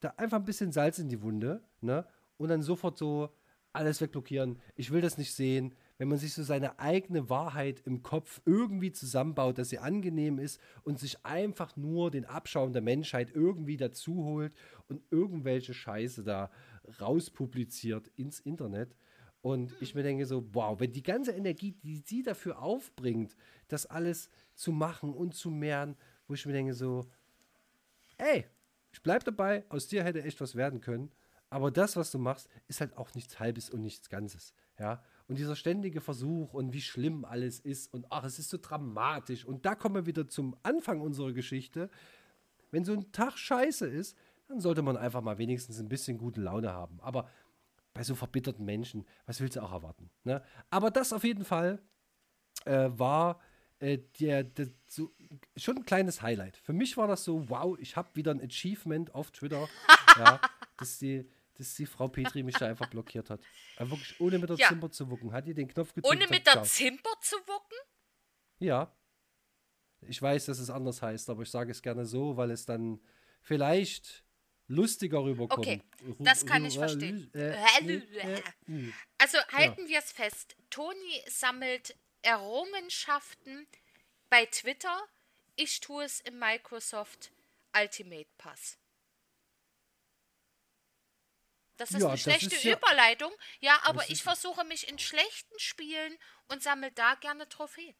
da 0.00 0.14
einfach 0.16 0.38
ein 0.38 0.44
bisschen 0.44 0.72
Salz 0.72 0.98
in 0.98 1.08
die 1.08 1.22
Wunde, 1.22 1.62
ne? 1.80 2.06
Und 2.38 2.48
dann 2.48 2.62
sofort 2.62 2.96
so 2.96 3.36
alles 3.72 4.00
wegblockieren. 4.00 4.58
Ich 4.74 4.90
will 4.90 5.02
das 5.02 5.18
nicht 5.18 5.34
sehen. 5.34 5.74
Wenn 5.98 6.08
man 6.08 6.16
sich 6.16 6.32
so 6.32 6.42
seine 6.42 6.78
eigene 6.78 7.28
Wahrheit 7.28 7.82
im 7.84 8.02
Kopf 8.02 8.40
irgendwie 8.46 8.90
zusammenbaut, 8.90 9.58
dass 9.58 9.68
sie 9.68 9.78
angenehm 9.78 10.38
ist 10.38 10.58
und 10.82 10.98
sich 10.98 11.24
einfach 11.26 11.76
nur 11.76 12.10
den 12.10 12.24
Abschaum 12.24 12.72
der 12.72 12.80
Menschheit 12.80 13.30
irgendwie 13.34 13.76
dazu 13.76 14.24
holt 14.24 14.54
und 14.88 15.02
irgendwelche 15.10 15.74
Scheiße 15.74 16.24
da 16.24 16.50
rauspubliziert 17.00 18.08
ins 18.16 18.40
Internet. 18.40 18.96
Und 19.42 19.74
ich 19.80 19.94
mir 19.94 20.02
denke 20.02 20.26
so, 20.26 20.44
wow, 20.52 20.78
wenn 20.78 20.92
die 20.92 21.02
ganze 21.02 21.32
Energie, 21.32 21.72
die 21.72 21.96
sie 21.96 22.22
dafür 22.22 22.60
aufbringt, 22.60 23.34
das 23.68 23.86
alles 23.86 24.30
zu 24.54 24.70
machen 24.70 25.14
und 25.14 25.34
zu 25.34 25.50
mehren, 25.50 25.96
wo 26.26 26.34
ich 26.34 26.44
mir 26.44 26.52
denke 26.52 26.74
so, 26.74 27.06
ey, 28.18 28.44
ich 28.92 29.02
bleib 29.02 29.24
dabei, 29.24 29.64
aus 29.68 29.88
dir 29.88 30.04
hätte 30.04 30.22
echt 30.22 30.40
was 30.40 30.56
werden 30.56 30.80
können. 30.80 31.10
Aber 31.48 31.70
das, 31.70 31.96
was 31.96 32.10
du 32.10 32.18
machst, 32.18 32.48
ist 32.68 32.80
halt 32.80 32.96
auch 32.96 33.14
nichts 33.14 33.40
Halbes 33.40 33.70
und 33.70 33.80
nichts 33.80 34.08
Ganzes. 34.08 34.54
Ja. 34.78 35.02
Und 35.26 35.38
dieser 35.38 35.56
ständige 35.56 36.00
Versuch 36.00 36.54
und 36.54 36.72
wie 36.72 36.80
schlimm 36.80 37.24
alles 37.24 37.60
ist 37.60 37.92
und 37.92 38.06
ach, 38.10 38.24
es 38.24 38.38
ist 38.38 38.50
so 38.50 38.58
dramatisch. 38.60 39.44
Und 39.44 39.66
da 39.66 39.74
kommen 39.74 39.94
wir 39.94 40.06
wieder 40.06 40.28
zum 40.28 40.56
Anfang 40.62 41.00
unserer 41.00 41.32
Geschichte. 41.32 41.90
Wenn 42.70 42.84
so 42.84 42.92
ein 42.92 43.10
Tag 43.12 43.36
scheiße 43.36 43.86
ist, 43.86 44.16
dann 44.48 44.60
sollte 44.60 44.82
man 44.82 44.96
einfach 44.96 45.22
mal 45.22 45.38
wenigstens 45.38 45.80
ein 45.80 45.88
bisschen 45.88 46.18
gute 46.18 46.40
Laune 46.40 46.72
haben. 46.72 46.98
Aber 47.00 47.28
bei 47.92 48.02
so 48.04 48.14
verbitterten 48.14 48.64
Menschen, 48.64 49.06
was 49.26 49.40
willst 49.40 49.56
du 49.56 49.62
auch 49.62 49.72
erwarten? 49.72 50.10
Ne? 50.24 50.42
Aber 50.70 50.90
das 50.90 51.12
auf 51.12 51.24
jeden 51.24 51.44
Fall 51.44 51.82
äh, 52.64 52.88
war 52.92 53.40
äh, 53.78 53.98
der, 54.20 54.44
der, 54.44 54.68
so, 54.86 55.12
schon 55.56 55.78
ein 55.78 55.84
kleines 55.84 56.22
Highlight. 56.22 56.56
Für 56.56 56.72
mich 56.72 56.96
war 56.96 57.08
das 57.08 57.24
so, 57.24 57.48
wow, 57.48 57.76
ich 57.78 57.96
habe 57.96 58.08
wieder 58.14 58.30
ein 58.30 58.40
Achievement 58.40 59.14
auf 59.14 59.30
Twitter, 59.30 59.68
ja, 60.18 60.40
dass, 60.76 60.98
die, 60.98 61.28
dass 61.54 61.74
die 61.74 61.86
Frau 61.86 62.08
Petri 62.08 62.42
mich 62.42 62.56
da 62.56 62.66
einfach 62.66 62.88
blockiert 62.90 63.30
hat. 63.30 63.40
Aber 63.76 63.90
wirklich 63.92 64.20
ohne 64.20 64.38
mit 64.38 64.50
der 64.50 64.56
Ja. 64.56 64.68
Zimper 64.68 64.90
zu 64.90 65.10
wucken. 65.10 65.32
Hat 65.32 65.46
die 65.46 65.54
den 65.54 65.68
Knopf 65.68 65.94
gedrückt? 65.94 66.14
Ohne 66.14 66.28
mit 66.28 66.46
der 66.46 66.54
ciao. 66.54 66.64
Zimper 66.64 67.12
zu 67.20 67.36
wucken? 67.36 67.78
Ja. 68.58 68.94
Ich 70.02 70.20
weiß, 70.20 70.46
dass 70.46 70.58
es 70.58 70.70
anders 70.70 71.02
heißt, 71.02 71.28
aber 71.28 71.42
ich 71.42 71.50
sage 71.50 71.70
es 71.70 71.82
gerne 71.82 72.06
so, 72.06 72.36
weil 72.36 72.50
es 72.50 72.64
dann 72.64 73.00
vielleicht 73.40 74.24
lustiger 74.70 75.22
rüberkommt. 75.22 75.66
Okay, 75.66 75.82
das 76.20 76.46
kann 76.46 76.64
ich 76.64 76.74
verstehen. 76.78 77.30
Also 79.18 79.38
halten 79.52 79.88
wir 79.88 79.98
es 79.98 80.12
fest. 80.12 80.56
Toni 80.70 81.22
sammelt 81.28 81.96
Errungenschaften 82.22 83.66
bei 84.28 84.46
Twitter. 84.46 84.96
Ich 85.56 85.80
tue 85.80 86.04
es 86.04 86.20
im 86.20 86.38
Microsoft 86.38 87.32
Ultimate 87.76 88.28
Pass. 88.38 88.78
Das 91.76 91.90
ist 91.92 92.00
Ja, 92.00 92.08
eine 92.08 92.18
schlechte 92.18 92.54
ist 92.54 92.64
ja- 92.64 92.76
Überleitung. 92.76 93.32
Ja, 93.60 93.80
aber 93.84 94.08
ich 94.10 94.22
versuche 94.22 94.64
mich 94.64 94.88
in 94.88 94.98
schlechten 94.98 95.58
Spielen 95.58 96.16
und 96.48 96.62
sammle 96.62 96.92
da 96.92 97.14
gerne 97.14 97.48
Trophäen. 97.48 97.94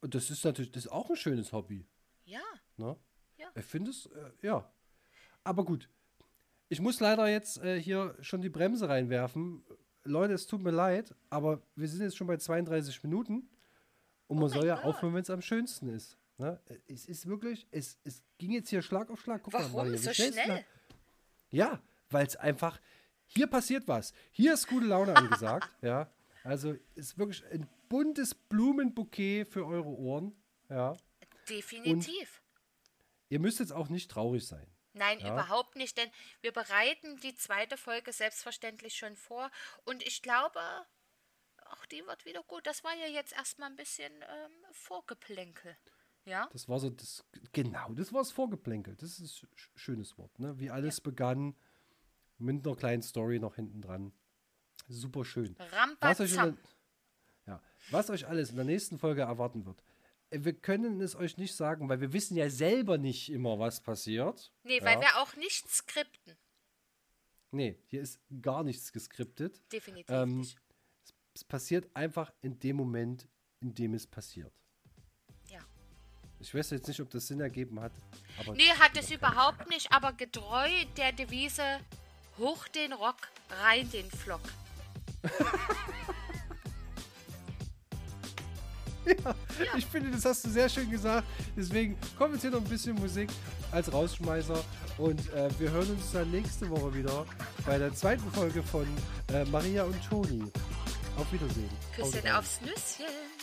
Und 0.00 0.14
das 0.14 0.30
ist 0.30 0.44
natürlich 0.44 0.72
das 0.72 0.86
ist 0.86 0.90
auch 0.90 1.08
ein 1.10 1.16
schönes 1.16 1.52
Hobby. 1.52 1.86
Ja. 2.24 2.42
Ne? 2.76 2.98
Ja. 3.40 3.48
Ich 3.54 3.64
finde 3.64 3.90
es, 3.90 4.06
äh, 4.06 4.30
ja. 4.46 4.70
Aber 5.44 5.64
gut. 5.64 5.88
Ich 6.68 6.80
muss 6.80 7.00
leider 7.00 7.26
jetzt 7.28 7.58
äh, 7.62 7.80
hier 7.80 8.14
schon 8.20 8.42
die 8.42 8.48
Bremse 8.50 8.88
reinwerfen. 8.88 9.64
Leute, 10.04 10.34
es 10.34 10.46
tut 10.46 10.62
mir 10.62 10.70
leid, 10.70 11.14
aber 11.30 11.62
wir 11.74 11.88
sind 11.88 12.02
jetzt 12.02 12.16
schon 12.16 12.26
bei 12.26 12.36
32 12.36 13.02
Minuten. 13.02 13.48
Und 14.28 14.36
man 14.36 14.44
Oh 14.44 14.48
mein 14.48 14.48
soll 14.50 14.66
ja 14.66 14.76
Gott. 14.76 14.84
aufhören, 14.84 15.14
wenn 15.14 15.22
es 15.22 15.30
am 15.30 15.42
schönsten 15.42 15.88
ist. 15.88 16.16
Ne? 16.38 16.60
Es 16.86 17.06
ist 17.06 17.26
wirklich, 17.26 17.66
es, 17.70 17.98
es 18.04 18.22
ging 18.38 18.52
jetzt 18.52 18.68
hier 18.68 18.82
Schlag 18.82 19.10
auf 19.10 19.20
Schlag. 19.20 19.42
Guck 19.42 19.52
mal, 19.54 19.60
Warum 19.62 19.72
Maria, 19.76 19.92
wie 19.92 19.96
so 19.96 20.12
schnell. 20.12 20.64
Ja, 21.50 21.80
weil 22.10 22.26
es 22.26 22.36
einfach, 22.36 22.80
hier 23.26 23.46
passiert 23.48 23.88
was. 23.88 24.12
Hier 24.30 24.54
ist 24.54 24.68
gute 24.68 24.86
Laune 24.86 25.16
angesagt. 25.16 25.68
ja, 25.82 26.08
also 26.44 26.76
ist 26.94 27.18
wirklich 27.18 27.44
ein 27.50 27.66
buntes 27.88 28.34
Blumenbouquet 28.34 29.44
für 29.46 29.66
eure 29.66 29.88
Ohren. 29.88 30.32
Ja, 30.68 30.96
Definitiv. 31.48 32.40
Ihr 33.30 33.40
müsst 33.40 33.58
jetzt 33.60 33.72
auch 33.72 33.88
nicht 33.88 34.10
traurig 34.10 34.46
sein. 34.46 34.66
Nein, 34.92 35.20
Ja. 35.20 35.32
überhaupt 35.32 35.76
nicht, 35.76 35.96
denn 35.96 36.10
wir 36.42 36.52
bereiten 36.52 37.16
die 37.20 37.34
zweite 37.34 37.76
Folge 37.76 38.12
selbstverständlich 38.12 38.96
schon 38.96 39.16
vor 39.16 39.50
und 39.84 40.02
ich 40.02 40.20
glaube, 40.20 40.60
auch 41.66 41.86
die 41.86 42.04
wird 42.06 42.24
wieder 42.24 42.42
gut. 42.42 42.66
Das 42.66 42.82
war 42.84 42.94
ja 42.94 43.06
jetzt 43.06 43.32
erstmal 43.32 43.70
ein 43.70 43.76
bisschen 43.76 44.12
ähm, 44.12 44.52
Vorgeplänkel. 44.72 45.76
Ja? 46.24 46.48
Das 46.52 46.68
war 46.68 46.80
so 46.80 46.90
das, 46.90 47.24
genau, 47.52 47.94
das 47.94 48.12
war 48.12 48.20
das 48.20 48.32
Vorgeplänkel. 48.32 48.96
Das 48.96 49.18
ist 49.20 49.44
ein 49.44 49.48
sch- 49.54 49.68
schönes 49.78 50.18
Wort, 50.18 50.36
ne? 50.40 50.58
Wie 50.58 50.70
alles 50.70 51.00
begann 51.00 51.56
mit 52.38 52.66
einer 52.66 52.76
kleinen 52.76 53.02
Story 53.02 53.38
noch 53.38 53.54
hinten 53.54 53.80
dran. 53.82 54.12
Super 54.88 55.24
schön. 55.24 55.56
Was 56.00 56.18
euch, 56.20 56.32
der, 56.34 56.56
ja, 57.46 57.62
was 57.90 58.10
euch 58.10 58.26
alles 58.26 58.50
in 58.50 58.56
der 58.56 58.64
nächsten 58.64 58.98
Folge 58.98 59.22
erwarten 59.22 59.64
wird. 59.66 59.82
Wir 60.30 60.52
können 60.52 61.00
es 61.00 61.16
euch 61.16 61.36
nicht 61.38 61.54
sagen, 61.54 61.88
weil 61.88 62.00
wir 62.00 62.12
wissen 62.12 62.36
ja 62.36 62.48
selber 62.48 62.98
nicht 62.98 63.30
immer, 63.30 63.58
was 63.58 63.80
passiert. 63.80 64.52
Nee, 64.62 64.80
weil 64.82 64.94
ja. 64.94 65.00
wir 65.00 65.22
auch 65.22 65.34
nicht 65.36 65.68
skripten. 65.68 66.36
Nee, 67.50 67.76
hier 67.86 68.00
ist 68.02 68.20
gar 68.40 68.62
nichts 68.62 68.92
geskriptet. 68.92 69.60
Definitiv 69.72 70.14
Ähm, 70.14 70.38
nicht. 70.38 70.56
Es 71.34 71.44
passiert 71.44 71.88
einfach 71.94 72.32
in 72.42 72.58
dem 72.60 72.76
Moment, 72.76 73.28
in 73.60 73.74
dem 73.74 73.94
es 73.94 74.06
passiert. 74.06 74.52
Ja. 75.48 75.60
Ich 76.38 76.54
weiß 76.54 76.70
jetzt 76.70 76.86
nicht, 76.86 77.00
ob 77.00 77.10
das 77.10 77.26
Sinn 77.26 77.40
ergeben 77.40 77.80
hat. 77.80 77.92
Aber 78.38 78.54
Nee, 78.54 78.70
hat 78.78 78.96
es 78.96 79.10
überhaupt 79.10 79.68
nicht, 79.68 79.92
aber 79.92 80.12
getreu 80.12 80.68
der 80.96 81.12
Devise 81.12 81.80
hoch 82.38 82.68
den 82.68 82.92
Rock, 82.92 83.28
rein 83.62 83.90
den 83.90 84.08
Flock. 84.10 84.42
Ich 89.76 89.86
finde, 89.86 90.10
das 90.10 90.24
hast 90.24 90.44
du 90.44 90.50
sehr 90.50 90.68
schön 90.68 90.90
gesagt. 90.90 91.26
Deswegen 91.56 91.96
kommt 92.18 92.34
jetzt 92.34 92.42
hier 92.42 92.50
noch 92.50 92.58
ein 92.58 92.68
bisschen 92.68 92.96
Musik 92.96 93.30
als 93.72 93.92
Rausschmeißer. 93.92 94.62
Und 94.98 95.32
äh, 95.32 95.48
wir 95.58 95.70
hören 95.70 95.90
uns 95.90 96.12
dann 96.12 96.30
nächste 96.30 96.68
Woche 96.70 96.94
wieder 96.94 97.24
bei 97.66 97.78
der 97.78 97.94
zweiten 97.94 98.30
Folge 98.32 98.62
von 98.62 98.86
äh, 99.32 99.44
Maria 99.46 99.84
und 99.84 99.96
Toni. 100.08 100.44
Auf 101.16 101.32
Wiedersehen. 101.32 101.70
Küsschen 101.94 102.30
aufs 102.30 102.60
Nüsschen. 102.60 103.39